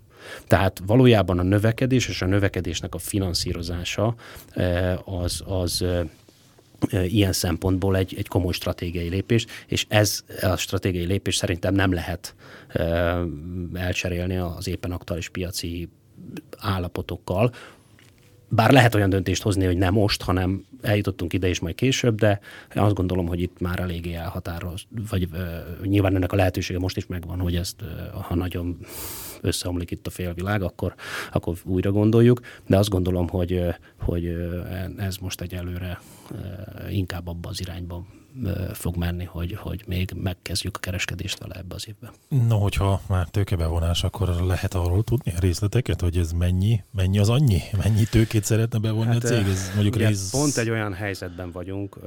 [0.48, 4.16] Tehát valójában a növekedés és a növekedésnek a finanszírozása
[5.06, 5.86] az, az
[6.92, 12.36] ilyen szempontból egy, egy komoly stratégiai lépés, és ez a stratégiai lépés szerintem nem lehet
[13.74, 15.90] elcserélni az éppen aktuális piaci
[16.58, 17.52] állapotokkal,
[18.50, 22.40] bár lehet olyan döntést hozni, hogy nem most, hanem eljutottunk ide is majd később, de
[22.74, 27.06] azt gondolom, hogy itt már eléggé elhatároz, vagy uh, nyilván ennek a lehetősége most is
[27.06, 28.78] megvan, hogy ezt, uh, ha nagyon
[29.42, 30.96] összeomlik itt a félvilág, akkor,
[31.32, 33.62] akkor újra gondoljuk, de azt gondolom, hogy,
[34.00, 34.38] hogy
[34.98, 36.00] ez most egyelőre
[36.90, 38.06] inkább abba az irányba
[38.74, 42.12] fog menni, hogy, hogy még megkezdjük a kereskedést vele ebbe az évben.
[42.48, 47.30] No, hogyha már tőkebevonás, akkor lehet arról tudni a részleteket, hogy ez mennyi, mennyi az
[47.30, 47.62] annyi?
[47.84, 49.48] Mennyi tőkét szeretne bevonni hát, a cég?
[49.48, 50.30] Ez mondjuk ugye, rész...
[50.30, 51.98] Pont egy olyan helyzetben vagyunk,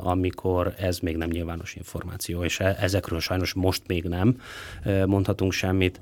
[0.00, 4.40] amikor ez még nem nyilvános információ, és e, ezekről sajnos most még nem
[5.06, 5.98] mondhatunk semmit,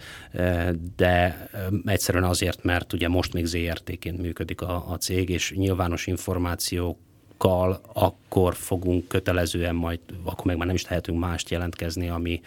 [0.97, 1.49] de
[1.85, 6.99] egyszerűen azért, mert ugye most még ZRT-ként működik a, a cég, és nyilvános információk
[7.38, 12.40] kal, akkor fogunk kötelezően majd, akkor meg már nem is tehetünk mást jelentkezni, ami,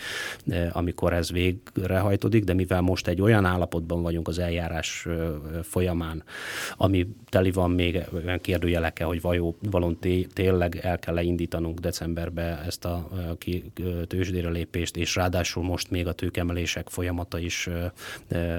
[0.72, 5.08] amikor ez végrehajtódik, de mivel most egy olyan állapotban vagyunk az eljárás
[5.64, 6.24] folyamán,
[6.78, 10.00] ami teli van még olyan kérdőjelekkel, hogy vajon, valon
[10.34, 13.10] tényleg el kell leindítanunk decemberbe ezt a
[14.08, 17.70] tőzsdére lépést, és ráadásul most még a tőkemelések folyamata is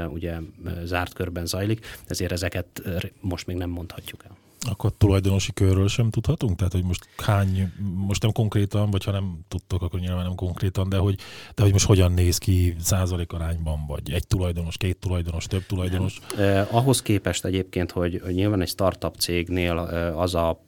[0.09, 0.37] ugye
[0.85, 2.83] zárt körben zajlik, ezért ezeket
[3.21, 4.37] most még nem mondhatjuk el.
[4.71, 6.57] Akkor tulajdonosi körről sem tudhatunk?
[6.57, 7.73] Tehát, hogy most hány,
[8.07, 11.19] most nem konkrétan, vagy ha nem tudtok, akkor nyilván nem konkrétan, de hogy,
[11.55, 16.21] de hogy most hogyan néz ki százalék arányban, vagy egy tulajdonos, két tulajdonos, több tulajdonos?
[16.39, 19.79] Eh, ahhoz képest egyébként, hogy, hogy nyilván egy startup cégnél
[20.17, 20.61] az a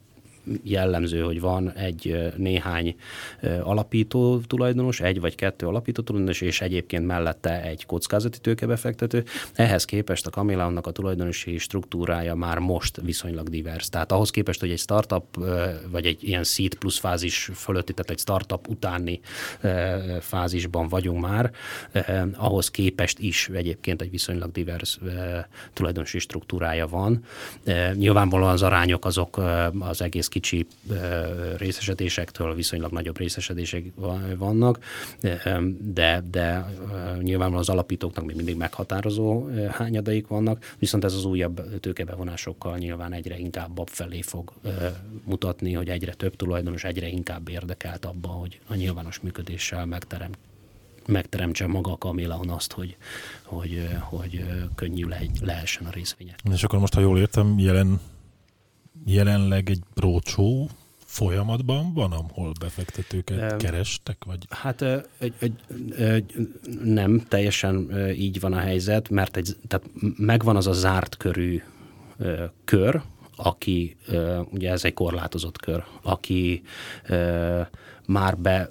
[0.62, 2.96] jellemző, hogy van egy néhány
[3.62, 9.24] alapító tulajdonos, egy vagy kettő alapító tulajdonos, és egyébként mellette egy kockázati tőkebefektető.
[9.54, 13.88] Ehhez képest a Kamilánnak a tulajdonosi struktúrája már most viszonylag divers.
[13.88, 15.24] Tehát ahhoz képest, hogy egy startup
[15.90, 19.20] vagy egy ilyen seed plusz fázis fölötti, tehát egy startup utáni
[20.20, 21.50] fázisban vagyunk már,
[22.36, 24.98] ahhoz képest is egyébként egy viszonylag divers
[25.72, 27.24] tulajdonosi struktúrája van.
[27.94, 29.42] Nyilvánvalóan az arányok azok
[29.78, 30.66] az egész kicsi
[31.56, 33.84] részesedésektől viszonylag nagyobb részesedések
[34.36, 34.78] vannak,
[35.78, 36.66] de, de
[37.20, 43.38] nyilvánvalóan az alapítóknak még mindig meghatározó hányadaik vannak, viszont ez az újabb tőkebevonásokkal nyilván egyre
[43.38, 44.52] inkább felé fog
[45.24, 50.30] mutatni, hogy egyre több tulajdonos egyre inkább érdekelt abban, hogy a nyilvános működéssel megterem,
[51.06, 52.96] megteremtse maga a Kamilahon azt, hogy,
[53.42, 54.44] hogy, hogy
[54.74, 56.38] könnyű le, lehessen a részvények.
[56.52, 58.00] És akkor most, ha jól értem, jelen
[59.04, 60.68] jelenleg egy rócsó
[61.04, 64.24] folyamatban van, ahol befektetőket um, kerestek?
[64.24, 64.46] Vagy?
[64.48, 64.82] Hát
[65.18, 65.54] egy, egy,
[65.98, 66.48] egy,
[66.84, 71.62] nem, teljesen így van a helyzet, mert egy, tehát megvan az a zárt körű
[72.64, 73.02] kör,
[73.36, 73.96] aki,
[74.50, 76.62] ugye ez egy korlátozott kör, aki
[78.06, 78.70] már be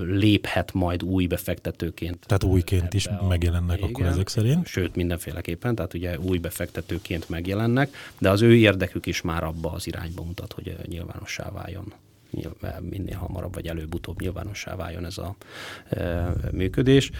[0.00, 2.26] léphet majd új befektetőként.
[2.26, 4.66] Tehát újként is megjelennek igen, akkor ezek szerint?
[4.66, 9.86] Sőt, mindenféleképpen, tehát ugye új befektetőként megjelennek, de az ő érdekük is már abba az
[9.86, 11.92] irányba mutat, hogy nyilvánossá váljon
[12.80, 15.36] minél hamarabb vagy előbb-utóbb nyilvánossá váljon ez a
[15.88, 17.10] e, működés.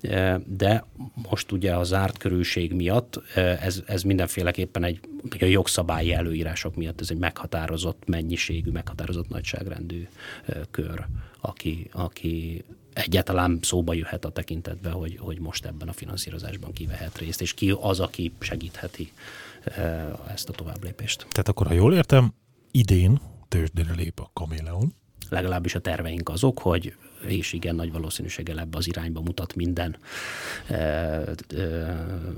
[0.00, 0.84] E, de
[1.28, 5.00] most ugye a zárt körülség miatt e, ez, ez mindenféleképpen egy
[5.40, 10.06] a jogszabályi előírások miatt ez egy meghatározott mennyiségű, meghatározott nagyságrendű
[10.46, 11.06] e, kör,
[11.46, 17.40] aki, aki egyáltalán szóba jöhet a tekintetbe, hogy, hogy most ebben a finanszírozásban kivehet részt,
[17.40, 19.12] és ki az, aki segítheti
[20.32, 21.26] ezt a továbblépést.
[21.30, 22.34] Tehát akkor, ha jól értem,
[22.70, 24.94] idén tőzsdére lép a Kameleon.
[25.28, 29.96] Legalábbis a terveink azok, hogy és igen, nagy valószínűséggel ebbe az irányba mutat minden,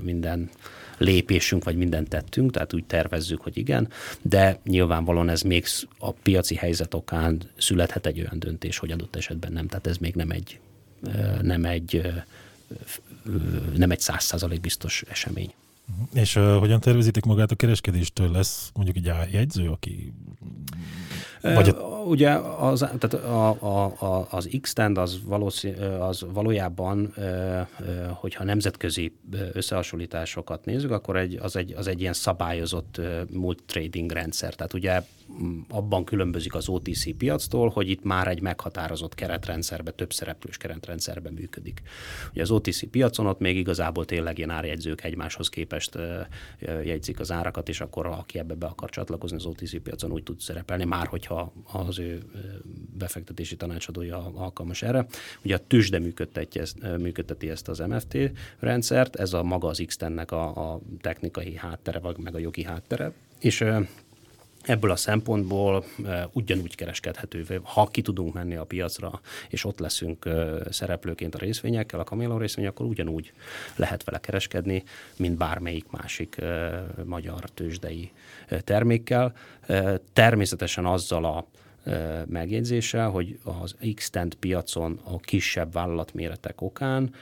[0.01, 0.49] minden
[0.97, 3.89] lépésünk, vagy minden tettünk, tehát úgy tervezzük, hogy igen,
[4.21, 5.65] de nyilvánvalóan ez még
[5.99, 10.15] a piaci helyzet okán születhet egy olyan döntés, hogy adott esetben nem, tehát ez még
[10.15, 10.59] nem egy,
[11.41, 12.01] nem egy
[13.75, 15.53] nem egy száz százalék biztos esemény.
[16.13, 18.31] És uh, hogyan tervezitek magát a kereskedéstől?
[18.31, 20.13] Lesz mondjuk egy jegyző, aki
[21.55, 21.95] vagy a...
[22.07, 25.19] Ugye az, tehát a, a, a, az X-tend az,
[25.99, 27.13] az valójában,
[28.13, 29.15] hogyha nemzetközi
[29.53, 34.55] összehasonlításokat nézzük, akkor egy, az, egy, az egy ilyen szabályozott multi trading rendszer.
[34.55, 35.01] Tehát ugye
[35.69, 41.81] abban különbözik az OTC piactól, hogy itt már egy meghatározott keretrendszerbe, több szereplős keretrendszerben működik.
[42.31, 45.97] Ugye az OTC piacon ott még igazából tényleg ilyen árjegyzők egymáshoz képest
[46.83, 50.39] jegyzik az árakat, és akkor aki ebbe be akar csatlakozni az OTC piacon úgy tud
[50.39, 51.36] szerepelni, már hogyha
[51.87, 52.23] az ő
[52.97, 55.05] befektetési tanácsadója alkalmas erre.
[55.43, 58.17] Ugye a tüzsde működteti ezt, működteti ezt az MFT
[58.59, 63.11] rendszert, ez a maga az x a, a technikai háttere, vagy meg a jogi háttere,
[63.39, 63.65] és
[64.67, 65.85] Ebből a szempontból
[66.31, 70.29] ugyanúgy kereskedhető, ha ki tudunk menni a piacra, és ott leszünk
[70.69, 73.33] szereplőként a részvényekkel, a kamélon részvény, akkor ugyanúgy
[73.75, 74.83] lehet vele kereskedni,
[75.17, 76.41] mint bármelyik másik
[77.03, 78.11] magyar tőzsdei
[78.59, 79.33] termékkel.
[80.13, 81.47] Természetesen azzal a
[82.25, 87.13] megjegyzéssel, hogy az x piacon a kisebb vállalatméretek okán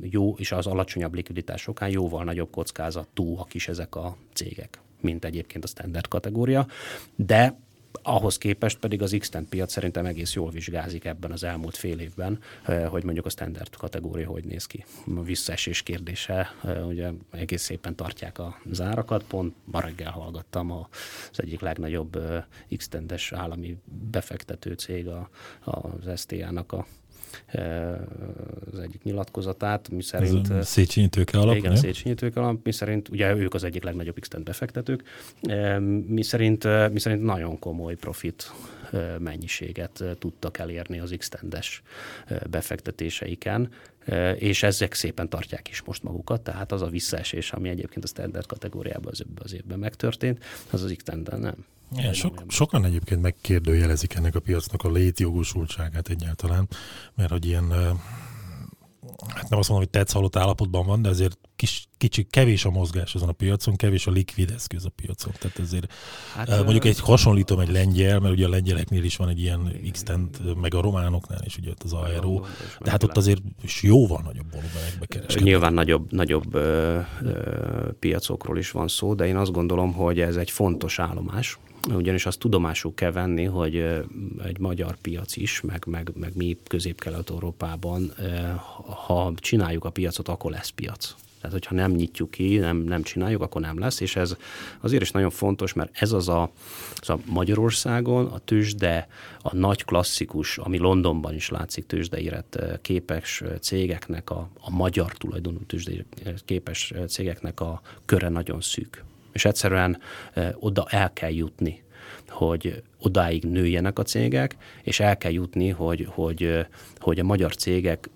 [0.00, 5.24] jó, és az alacsonyabb likviditás okán jóval nagyobb kockázatú a kis ezek a cégek mint
[5.24, 6.66] egyébként a standard kategória,
[7.16, 7.56] de
[8.02, 12.38] ahhoz képest pedig az x piac szerintem egész jól vizsgázik ebben az elmúlt fél évben,
[12.62, 14.84] eh, hogy mondjuk a standard kategória hogy néz ki.
[15.16, 20.86] A visszaesés kérdése, eh, ugye egész szépen tartják a zárakat, pont ma reggel hallgattam az
[21.36, 22.44] egyik legnagyobb eh,
[22.76, 22.88] x
[23.30, 23.76] állami
[24.10, 25.06] befektető cég,
[25.64, 26.86] az STA-nak a
[28.72, 30.62] az egyik nyilatkozatát, mi szerint...
[30.62, 34.28] Széchenyi tőke alap, Igen, Széchenyi tőke alap, mi szerint, ugye ők az egyik legnagyobb x
[34.44, 35.02] befektetők,
[36.06, 38.52] mi szerint, mi szerint nagyon komoly profit
[39.18, 41.28] mennyiséget tudtak elérni az x
[42.50, 43.68] befektetéseiken,
[44.38, 48.46] és ezek szépen tartják is most magukat, tehát az a visszaesés, ami egyébként a standard
[48.46, 51.04] kategóriában az, az évben megtörtént, az az x
[51.38, 51.64] nem.
[51.96, 56.68] Igen, sok, sokan egyébként megkérdőjelezik ennek a piacnak a létjogosultságát egyáltalán,
[57.14, 57.70] mert hogy ilyen,
[59.28, 62.70] hát nem azt mondom, hogy tetsz halott állapotban van, de azért kis, kicsi, kevés a
[62.70, 65.32] mozgás ezen a piacon, kevés a likvid eszköz a piacon.
[65.38, 65.92] Tehát ezért
[66.34, 70.02] hát, mondjuk egy hasonlítom egy lengyel, mert ugye a lengyeleknél is van egy ilyen x
[70.60, 72.40] meg a románoknál is ugye ott az aero,
[72.80, 75.44] de hát ott azért is jóval nagyobb volumenekbe kereskednek.
[75.44, 80.36] Nyilván nagyobb, nagyobb ö, ö, piacokról is van szó, de én azt gondolom, hogy ez
[80.36, 81.58] egy fontos állomás,
[81.90, 83.76] ugyanis azt tudomásul kell venni, hogy
[84.44, 88.12] egy magyar piac is, meg, meg, meg mi Közép-Kelet-Európában,
[89.06, 91.14] ha csináljuk a piacot, akkor lesz piac.
[91.42, 94.36] Tehát, hogyha nem nyitjuk ki, nem, nem csináljuk, akkor nem lesz, és ez
[94.80, 96.50] azért is nagyon fontos, mert ez az a,
[96.96, 99.08] az a Magyarországon a tőzsde,
[99.42, 106.04] a nagy klasszikus, ami Londonban is látszik tőzsdeírett képes cégeknek, a, a magyar tulajdonú tőzsde
[106.44, 109.04] képes cégeknek a köre nagyon szűk.
[109.32, 109.98] És egyszerűen
[110.54, 111.82] oda el kell jutni,
[112.32, 116.66] hogy odáig nőjenek a cégek, és el kell jutni, hogy, hogy,
[116.98, 118.10] hogy a magyar cégek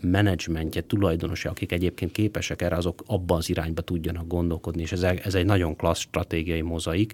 [0.00, 5.34] menedzsmentje, tulajdonosa, akik egyébként képesek erre, azok abban az irányba tudjanak gondolkodni, és ez, ez
[5.34, 7.12] egy nagyon klassz stratégiai mozaik.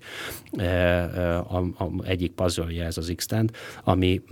[1.49, 3.27] A, a, egyik puzzle ez az x
[3.85, 4.23] ami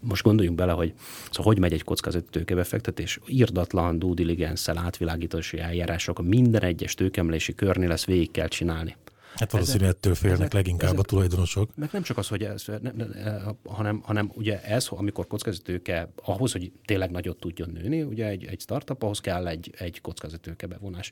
[0.00, 0.92] most gondoljunk bele, hogy
[1.30, 7.92] szóval hogy megy egy kockázati tőkebefektetés, írdatlan due diligence-szel átvilágítási eljárások, minden egyes tőkemlési körnél
[7.92, 8.96] ezt végig kell csinálni.
[9.38, 11.76] Hát valószínűleg ettől félnek ezek, leginkább ezek, a tulajdonosok.
[11.76, 16.08] Meg nem csak az, hogy ez, ne, ne, ne, hanem, hanem ugye ez, amikor kockázatőke,
[16.24, 20.66] ahhoz, hogy tényleg nagyot tudjon nőni, ugye egy, egy startup, ahhoz kell egy, egy kockázatőke
[20.66, 21.10] bevonás.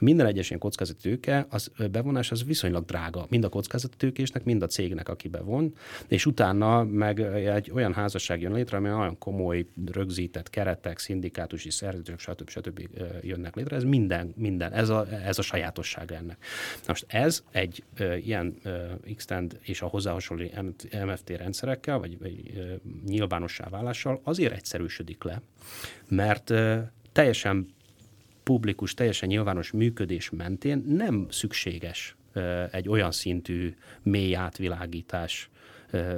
[0.00, 5.08] Minden egyes ilyen kockázatőke, az bevonás az viszonylag drága, mind a kockázatőkésnek, mind a cégnek,
[5.08, 5.74] aki bevon,
[6.08, 12.18] és utána meg egy olyan házasság jön létre, ami olyan komoly, rögzített keretek, szindikátusi szerződések,
[12.18, 12.48] stb.
[12.48, 12.88] stb.
[13.22, 13.76] jönnek létre.
[13.76, 16.44] Ez minden, minden, ez a, ez a sajátosság ennek.
[16.86, 18.86] Most ez egy ö, ilyen ö,
[19.16, 20.44] Xtend és a hozzá hasonló
[21.06, 22.74] MFT rendszerekkel, vagy, vagy ö,
[23.06, 25.42] nyilvánossá válással azért egyszerűsödik le,
[26.08, 26.78] mert ö,
[27.12, 27.68] teljesen
[28.42, 35.50] publikus, teljesen nyilvános működés mentén nem szükséges ö, egy olyan szintű mély átvilágítás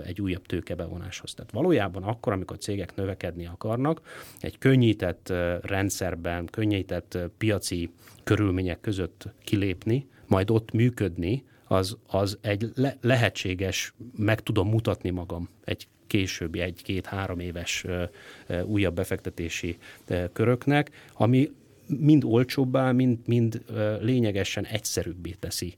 [0.04, 1.34] egy újabb tőkebevonáshoz.
[1.34, 4.00] Tehát valójában akkor, amikor cégek növekedni akarnak,
[4.40, 5.32] egy könnyített
[5.62, 7.90] rendszerben, könnyített piaci
[8.24, 15.48] körülmények között kilépni, majd ott működni, az, az egy le- lehetséges, meg tudom mutatni magam
[15.64, 18.02] egy későbbi egy-két-három éves ö,
[18.46, 21.50] ö, újabb befektetési ö, köröknek, ami
[21.86, 23.62] mind olcsóbbá, mind, mind
[24.00, 25.76] lényegesen egyszerűbbé teszi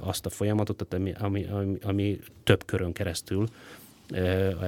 [0.00, 3.46] azt a folyamatot, ami, ami, ami, ami több körön keresztül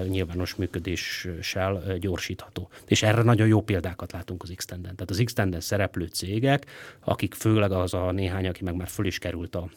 [0.09, 2.69] nyilvános működéssel gyorsítható.
[2.87, 6.67] És erre nagyon jó példákat látunk az x Tehát az x szereplő cégek,
[7.01, 9.69] akik főleg az a néhány, aki meg már föl is került a,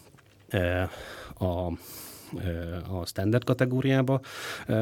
[1.46, 1.72] a
[2.90, 4.22] a standard kategóriába,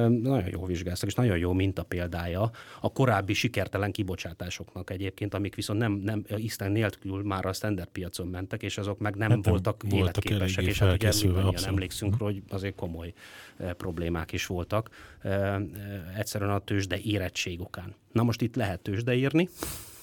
[0.10, 5.80] nagyon jó vizsgáztak, és nagyon jó minta példája a korábbi sikertelen kibocsátásoknak egyébként, amik viszont
[5.80, 9.84] nem, nem Isten nélkül már a standard piacon mentek, és azok meg nem, hát voltak,
[9.90, 13.14] voltak életképesek, és hát ugye mindannyian emlékszünk, hogy azért komoly
[13.78, 14.90] problémák is voltak,
[16.18, 17.96] egyszerűen a tőzsde érettség okán.
[18.12, 19.50] Na most itt lehet tőzsde írni,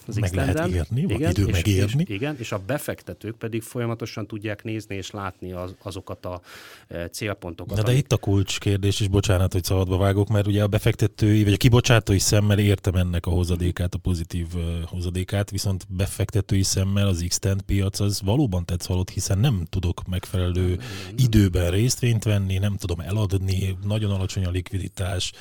[0.06, 2.04] az meg lehet érni, van igen, idő és, megérni.
[2.06, 6.40] És, igen, és a befektetők pedig folyamatosan tudják nézni és látni az, azokat a
[6.88, 7.76] e, célpontokat.
[7.76, 8.02] Na de amik...
[8.02, 11.56] itt a kulcs kérdés, és bocsánat, hogy szabadba vágok, mert ugye a befektetői, vagy a
[11.56, 17.38] kibocsátói szemmel értem ennek a hozadékát, a pozitív uh, hozadékát, viszont befektetői szemmel az x
[17.66, 20.78] piac az valóban tetsz halott, hiszen nem tudok megfelelő
[21.16, 25.32] időben részvényt venni, nem tudom eladni, nagyon alacsony a likviditás.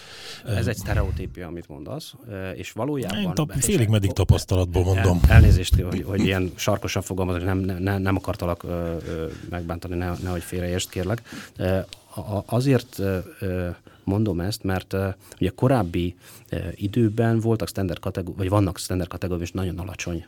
[0.46, 2.14] Ez egy sztereotípia, amit mondasz,
[2.56, 3.20] és valójában...
[3.20, 5.20] Én tap, félig meddig tapasztalat tapasztalatból mondom.
[5.28, 10.14] El, elnézést, hogy, hogy ilyen sarkosan fogalmazok, nem, nem, nem akartalak ö, ö, megbántani, ne,
[10.24, 11.22] nehogy félreértsd, kérlek.
[12.46, 13.02] Azért
[14.04, 14.96] mondom ezt, mert
[15.40, 16.16] ugye korábbi
[16.76, 20.26] időben voltak standard kategóri, vagy vannak standard kategóriák, és nagyon alacsony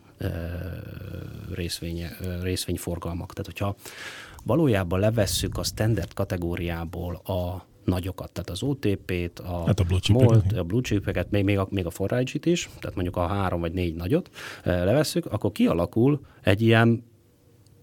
[1.53, 2.05] részvény,
[2.41, 3.33] részvényforgalmak.
[3.33, 3.75] Tehát, hogyha
[4.43, 10.51] valójában levesszük a standard kategóriából a nagyokat, tehát az OTP-t, a, hát a blue MOLT,
[10.51, 13.73] a blue chipeket, még, még a, még a forrágyit is, tehát mondjuk a három vagy
[13.73, 14.29] négy nagyot
[14.63, 17.03] levesszük, akkor kialakul egy ilyen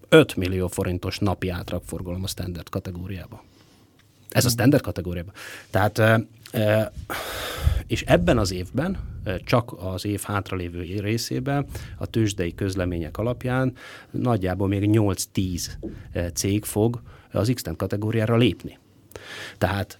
[0.09, 3.42] 5 millió forintos napi átragforgalom a standard kategóriába.
[4.28, 5.34] Ez a standard kategóriában.
[5.70, 6.92] Tehát e, e,
[7.86, 8.98] És ebben az évben,
[9.44, 11.66] csak az év hátralévő részében
[11.98, 13.72] a tőzsdei közlemények alapján
[14.11, 15.70] nagyjából még 8-10
[16.34, 18.78] cég fog az x kategóriára lépni.
[19.59, 19.99] Tehát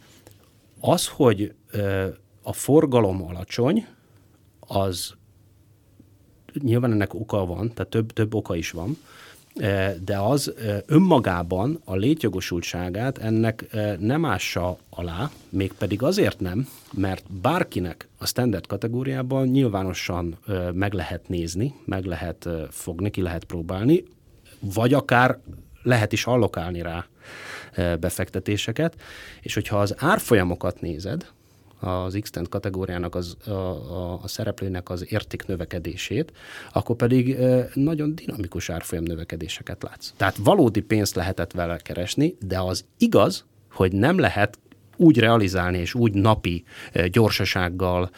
[0.81, 1.55] az, hogy
[2.43, 3.87] a forgalom alacsony,
[4.61, 5.15] az
[6.63, 8.97] nyilván ennek oka van, tehát több, több oka is van,
[10.05, 10.53] de az
[10.87, 19.47] önmagában a létjogosultságát ennek nem ássa alá, mégpedig azért nem, mert bárkinek a standard kategóriában
[19.47, 20.39] nyilvánosan
[20.73, 24.05] meg lehet nézni, meg lehet fogni, ki lehet próbálni,
[24.61, 25.39] vagy akár
[25.83, 27.07] lehet is allokálni rá
[28.01, 28.95] befektetéseket,
[29.41, 31.27] és hogyha az árfolyamokat nézed,
[31.81, 36.33] az x kategóriának az, a, a, a szereplőnek az érték növekedését,
[36.73, 37.39] akkor pedig
[37.75, 40.13] nagyon dinamikus árfolyam növekedéseket látsz.
[40.17, 44.59] Tehát valódi pénzt lehetett vele keresni, de az igaz, hogy nem lehet
[45.01, 46.65] úgy realizálni és úgy napi
[47.11, 48.11] gyorsasággal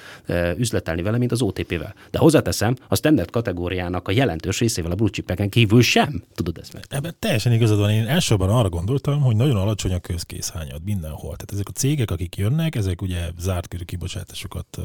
[0.56, 1.94] üzletelni vele, mint az OTP-vel.
[2.10, 6.84] De hozzáteszem, a standard kategóriának a jelentős részével a blue kívül sem tudod ezt meg.
[6.88, 7.90] Ebben teljesen igazad van.
[7.90, 11.36] Én elsősorban arra gondoltam, hogy nagyon alacsony a közkészhányad mindenhol.
[11.36, 14.78] Tehát ezek a cégek, akik jönnek, ezek ugye zárt körű kibocsátásokat,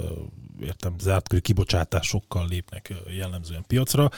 [0.62, 4.10] értem, zárt körű kibocsátásokkal lépnek jellemzően piacra,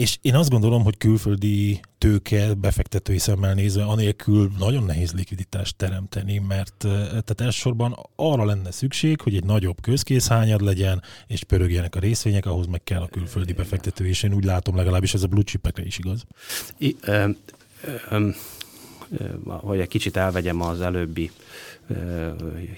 [0.00, 6.38] és én azt gondolom, hogy külföldi tőke befektetői szemmel nézve, anélkül nagyon nehéz likviditást teremteni,
[6.38, 12.46] mert tehát elsősorban arra lenne szükség, hogy egy nagyobb közkészhányad legyen, és pörögjenek a részvények,
[12.46, 15.84] ahhoz meg kell a külföldi befektető, és én úgy látom legalábbis ez a blue chipekre
[15.84, 16.24] is igaz.
[16.78, 17.28] I, ö,
[18.10, 18.28] ö,
[19.18, 21.30] ö, hogy egy kicsit elvegyem az előbbi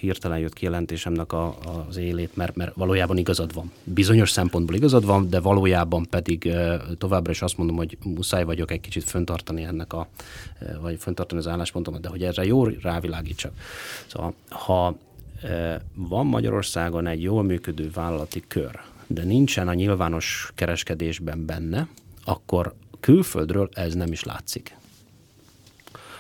[0.01, 1.57] hirtelen jött kijelentésemnek a,
[1.89, 3.73] az élét, mert, mert valójában igazad van.
[3.85, 6.53] Bizonyos szempontból igazad van, de valójában pedig
[6.99, 10.09] továbbra is azt mondom, hogy muszáj vagyok egy kicsit föntartani ennek a,
[10.81, 13.53] vagy föntartani az álláspontomat, de hogy erre jól rávilágítsak.
[14.07, 14.97] Szóval, ha
[15.95, 21.89] van Magyarországon egy jól működő vállalati kör, de nincsen a nyilvános kereskedésben benne,
[22.25, 24.77] akkor külföldről ez nem is látszik.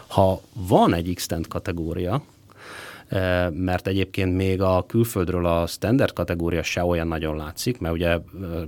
[0.07, 2.23] Ha van egy x kategória,
[3.51, 8.19] mert egyébként még a külföldről a standard kategória se olyan nagyon látszik, mert ugye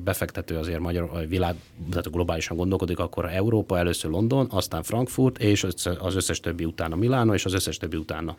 [0.05, 1.55] befektető azért magyar, világ,
[1.91, 5.67] tehát globálisan gondolkodik, akkor Európa, először London, aztán Frankfurt, és
[5.99, 8.37] az összes többi utána Milánó, és az összes többi utána.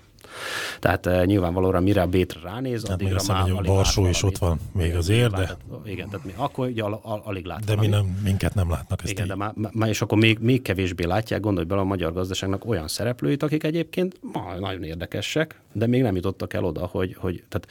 [0.79, 4.95] Tehát nyilvánvalóan mire a Bétre ránéz, hát addigra már alig Varsó is ott van még
[4.95, 5.35] azért, de...
[5.35, 7.75] Tehát, igen, tehát mi, akkor ugye al, al, alig látnak.
[7.75, 9.29] De mi nem, minket nem látnak ezt Igen, így.
[9.29, 12.87] de már, már, és akkor még, még kevésbé látják, gondolj bele a magyar gazdaságnak olyan
[12.87, 17.67] szereplőit, akik egyébként ma, nagyon érdekesek, de még nem jutottak el oda, hogy, hogy tehát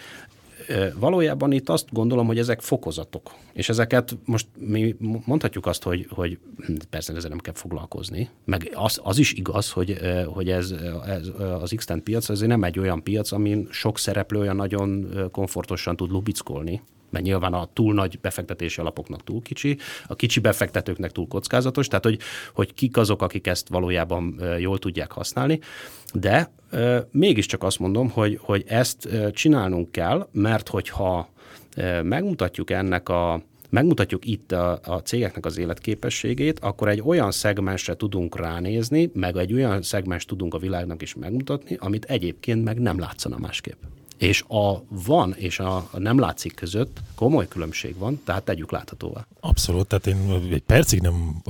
[0.99, 3.35] valójában itt azt gondolom, hogy ezek fokozatok.
[3.53, 6.39] És ezeket most mi mondhatjuk azt, hogy, hogy
[6.91, 10.75] persze ezzel nem kell foglalkozni, meg az, az is igaz, hogy, hogy ez,
[11.07, 11.29] ez
[11.61, 16.11] az x piac azért nem egy olyan piac, amin sok szereplő olyan nagyon komfortosan tud
[16.11, 21.89] lubickolni, mert nyilván a túl nagy befektetési alapoknak túl kicsi, a kicsi befektetőknek túl kockázatos,
[21.89, 22.19] tehát hogy,
[22.55, 25.61] hogy kik azok, akik ezt valójában jól tudják használni,
[26.15, 26.51] de
[27.11, 31.29] mégiscsak azt mondom, hogy, hogy ezt csinálnunk kell, mert hogyha
[32.03, 38.39] megmutatjuk ennek a megmutatjuk itt a, a cégeknek az életképességét, akkor egy olyan szegmensre tudunk
[38.39, 43.39] ránézni, meg egy olyan szegmens tudunk a világnak is megmutatni, amit egyébként meg nem látszana
[43.39, 43.83] másképp.
[44.19, 49.27] És a van és a nem látszik között komoly különbség van, tehát tegyük láthatóvá.
[49.41, 51.43] Abszolút, tehát én egy percig nem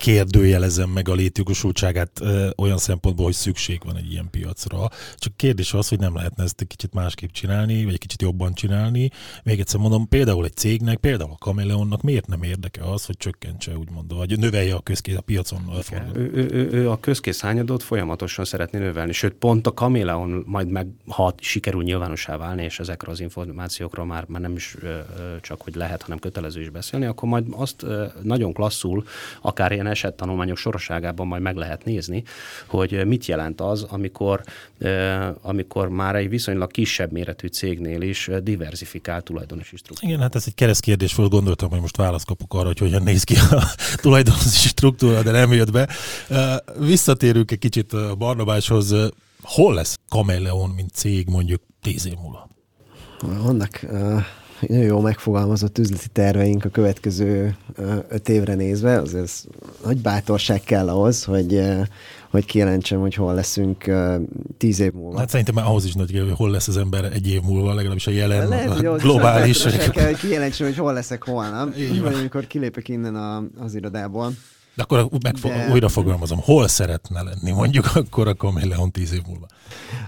[0.00, 2.20] kérdőjelezem meg a létjogosultságát
[2.56, 4.88] olyan szempontból, hogy szükség van egy ilyen piacra.
[5.16, 8.54] Csak kérdés az, hogy nem lehetne ezt egy kicsit másképp csinálni, vagy egy kicsit jobban
[8.54, 9.10] csinálni.
[9.42, 13.76] Még egyszer mondom, például egy cégnek, például a Kameleonnak miért nem érdeke az, hogy csökkentse,
[13.76, 15.70] úgymond, vagy növelje a közkész a piacon
[16.14, 20.68] Ő, ő, ő, ő, a közkész hányadót folyamatosan szeretné növelni, sőt pont a Kameleon majd
[20.68, 24.76] meg, ha sikerül nyilvánossá válni, és ezekről az információkról már, már nem is
[25.40, 27.86] csak, hogy lehet, hanem kötelező is beszélni, akkor majd azt
[28.22, 29.04] nagyon klasszul,
[29.40, 32.22] akár ilyen esettanulmányok sorosságában majd meg lehet nézni,
[32.66, 34.42] hogy mit jelent az, amikor,
[35.42, 40.08] amikor már egy viszonylag kisebb méretű cégnél is diversifikált tulajdonosi struktúra.
[40.08, 43.24] Igen, hát ez egy keresztkérdés volt, gondoltam, hogy most választ kapok arra, hogy hogyan néz
[43.24, 43.62] ki a
[44.02, 45.88] tulajdonosi struktúra, de nem jött be.
[46.78, 48.94] Visszatérünk egy kicsit a Barnabáshoz.
[49.42, 52.48] Hol lesz Kameleon, mint cég mondjuk tíz év múlva?
[53.20, 53.86] Vannak
[54.68, 57.56] nagyon jó megfogalmazott üzleti terveink a következő
[58.08, 59.44] öt évre nézve, azért ez
[59.84, 61.62] nagy bátorság kell ahhoz, hogy,
[62.30, 63.90] hogy kijelentsem, hogy hol leszünk
[64.58, 65.18] tíz év múlva.
[65.18, 68.06] Hát szerintem már ahhoz is nagy, hogy hol lesz az ember egy év múlva, legalábbis
[68.06, 69.64] a jelen, Lehet, a globális.
[69.64, 74.32] Lehet, kell, hogy kijelentsem, hogy hol leszek holnap, vagy amikor kilépek innen a, az irodából.
[74.80, 75.68] De akkor megfog, De...
[75.72, 79.46] újra fogalmazom, hol szeretne lenni mondjuk akkor a Kameleon tíz év múlva?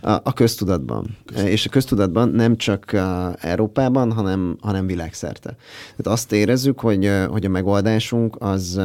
[0.01, 1.17] A, a köztudatban.
[1.27, 1.53] köztudatban.
[1.53, 2.93] És a köztudatban nem csak
[3.41, 5.57] Európában, hanem, hanem világszerte.
[5.97, 8.81] Tehát azt érezzük, hogy, hogy a megoldásunk az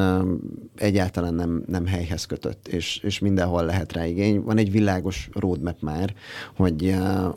[0.76, 4.42] egyáltalán nem, nem helyhez kötött, és, és mindenhol lehet rá igény.
[4.42, 6.14] Van egy világos roadmap már,
[6.56, 6.96] hogy,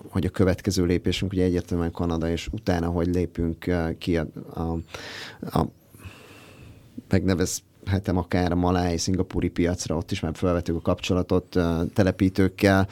[0.08, 4.78] hogy a következő lépésünk ugye egyértelműen Kanada, és utána, hogy lépünk ki a, a,
[5.58, 5.66] a
[7.08, 11.58] megnevez hetem akár a maláj, szingapúri piacra, ott is már felvettük a kapcsolatot
[11.94, 12.88] telepítőkkel,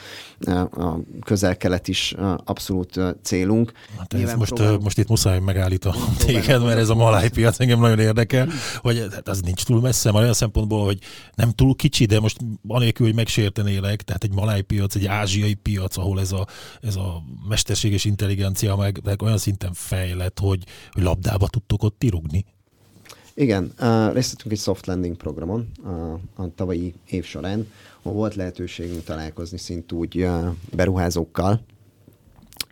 [0.71, 0.95] a
[1.25, 3.73] közel-kelet is abszolút célunk.
[3.99, 4.83] Hát ez most, próbálunk...
[4.83, 9.29] most itt muszáj megállítom téged, mert ez a maláj piac engem nagyon érdekel, hogy hát
[9.29, 10.99] az nincs túl messze, már olyan szempontból, hogy
[11.35, 12.37] nem túl kicsi, de most
[12.67, 16.47] anélkül, hogy megsértenélek, tehát egy maláj piac, egy ázsiai piac, ahol ez a,
[16.81, 22.45] ez a mesterséges intelligencia meg, meg olyan szinten fejlett, hogy, hogy labdába tudtok ott tirugni.
[23.39, 23.73] Igen,
[24.13, 27.69] részt vettünk egy soft landing programon uh, a tavalyi év során,
[28.03, 31.61] ahol volt lehetőségünk találkozni szintúgy uh, beruházókkal,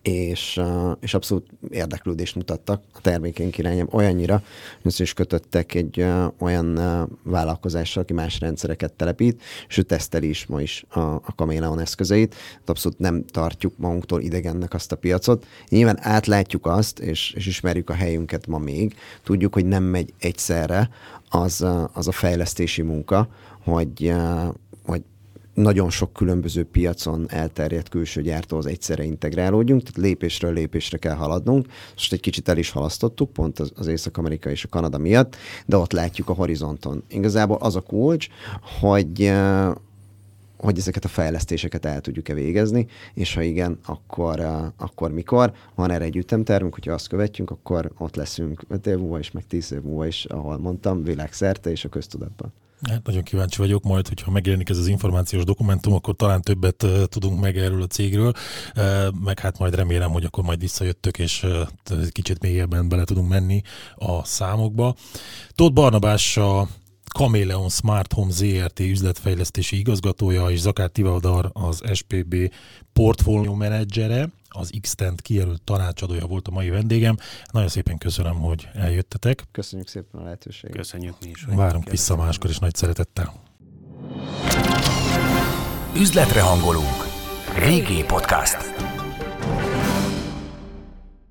[0.06, 0.60] és,
[1.00, 4.42] és abszolút érdeklődést mutattak a termékeink irányában olyannyira,
[4.82, 6.06] hogy is kötöttek egy
[6.38, 6.80] olyan
[7.22, 12.30] vállalkozással, aki más rendszereket telepít, és ő teszteli is ma is a, a Kameleon eszközeit.
[12.30, 15.46] Tehát abszolút nem tartjuk magunktól idegennek azt a piacot.
[15.68, 18.94] Nyilván átlátjuk azt, és, és ismerjük a helyünket ma még.
[19.22, 20.90] Tudjuk, hogy nem megy egyszerre
[21.28, 23.28] az, az a fejlesztési munka,
[23.64, 24.12] hogy,
[24.84, 25.02] hogy
[25.56, 31.66] nagyon sok különböző piacon elterjedt külső gyártóhoz egyszerre integrálódjunk, tehát lépésről lépésre kell haladnunk.
[31.92, 35.36] Most egy kicsit el is halasztottuk, pont az, az Észak-Amerika és a Kanada miatt,
[35.66, 37.02] de ott látjuk a horizonton.
[37.08, 38.28] Igazából az a kulcs,
[38.80, 39.72] hogy eh,
[40.56, 45.52] hogy ezeket a fejlesztéseket el tudjuk-e végezni, és ha igen, akkor, uh, akkor mikor.
[45.74, 49.46] Van erre egy ütemtervünk, hogyha azt követjünk, akkor ott leszünk 5 év múlva is, meg
[49.46, 52.52] 10 év múlva is, ahol mondtam, világszerte és a köztudatban.
[52.82, 57.40] Hát nagyon kíváncsi vagyok, majd, hogyha megjelenik ez az információs dokumentum, akkor talán többet tudunk
[57.40, 58.32] meg erről a cégről,
[58.76, 63.28] uh, meg hát majd remélem, hogy akkor majd visszajöttök, és uh, kicsit mélyebben bele tudunk
[63.28, 63.62] menni
[63.94, 64.94] a számokba.
[65.54, 66.68] Tóth Barnabás a
[67.16, 68.80] Kameleon Smart Home ZRT.
[68.80, 72.34] üzletfejlesztési igazgatója, és Zakár Tivadar az SPB
[72.92, 77.16] portfólió menedzsere, az x kijelölt tanácsadója volt a mai vendégem.
[77.52, 79.44] Nagyon szépen köszönöm, hogy eljöttetek.
[79.52, 80.76] Köszönjük szépen a lehetőséget.
[80.76, 81.44] Köszönjük mi is.
[81.44, 83.32] Várunk vissza máskor is nagy szeretettel.
[85.96, 87.06] Üzletre hangolunk.
[87.58, 88.56] Régi podcast.